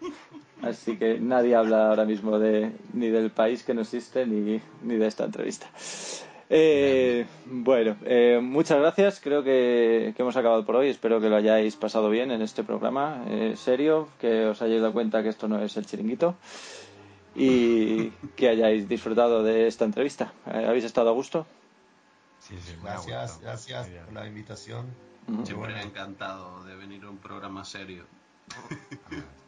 [0.63, 4.97] Así que nadie habla ahora mismo de, ni del país que no existe ni, ni
[4.97, 5.67] de esta entrevista.
[6.51, 9.21] Eh, bueno, eh, muchas gracias.
[9.21, 10.89] Creo que, que hemos acabado por hoy.
[10.89, 13.25] Espero que lo hayáis pasado bien en este programa.
[13.29, 16.37] Eh, serio, que os hayáis dado cuenta que esto no es el chiringuito
[17.35, 20.33] y que hayáis disfrutado de esta entrevista.
[20.47, 21.47] Eh, ¿Habéis estado a gusto?
[22.41, 24.87] Sí, sí, Gracias, gracias por la invitación.
[25.27, 25.47] Ujú.
[25.47, 28.05] Siempre encantado de venir a un programa serio.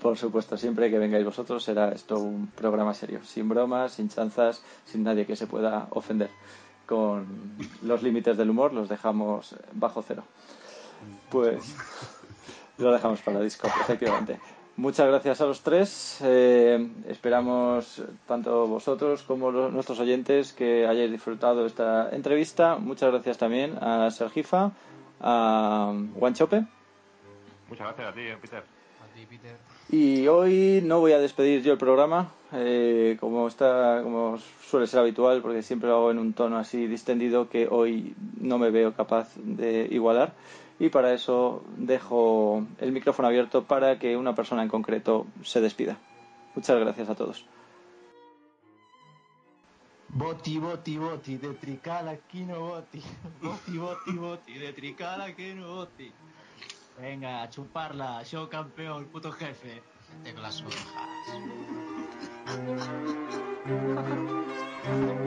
[0.00, 4.62] Por supuesto, siempre que vengáis vosotros será esto un programa serio, sin bromas, sin chanzas,
[4.86, 6.30] sin nadie que se pueda ofender.
[6.86, 7.26] Con
[7.82, 10.24] los límites del humor los dejamos bajo cero.
[11.30, 11.76] Pues
[12.78, 14.40] lo dejamos para Discord, efectivamente.
[14.76, 16.18] Muchas gracias a los tres.
[16.22, 22.76] Eh, esperamos tanto vosotros como los- nuestros oyentes que hayáis disfrutado esta entrevista.
[22.76, 24.72] Muchas gracias también a Sergifa,
[25.20, 26.64] a Guanchope.
[27.68, 28.60] Muchas gracias a ti, Peter.
[28.64, 29.56] A ti, Peter.
[29.92, 35.00] Y hoy no voy a despedir yo el programa, eh, como está, como suele ser
[35.00, 38.94] habitual, porque siempre lo hago en un tono así distendido que hoy no me veo
[38.94, 40.32] capaz de igualar.
[40.78, 45.98] Y para eso dejo el micrófono abierto para que una persona en concreto se despida.
[46.54, 47.44] Muchas gracias a todos.
[50.08, 53.02] Boti, boti, boti, de tricala que no boti.
[53.42, 56.12] Boti, boti, boti, de tricala que no boti.
[57.00, 59.82] Venga, a chuparla, yo campeón, puto jefe.
[60.22, 61.08] Teclas orejas.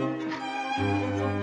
[0.76, 1.43] Thank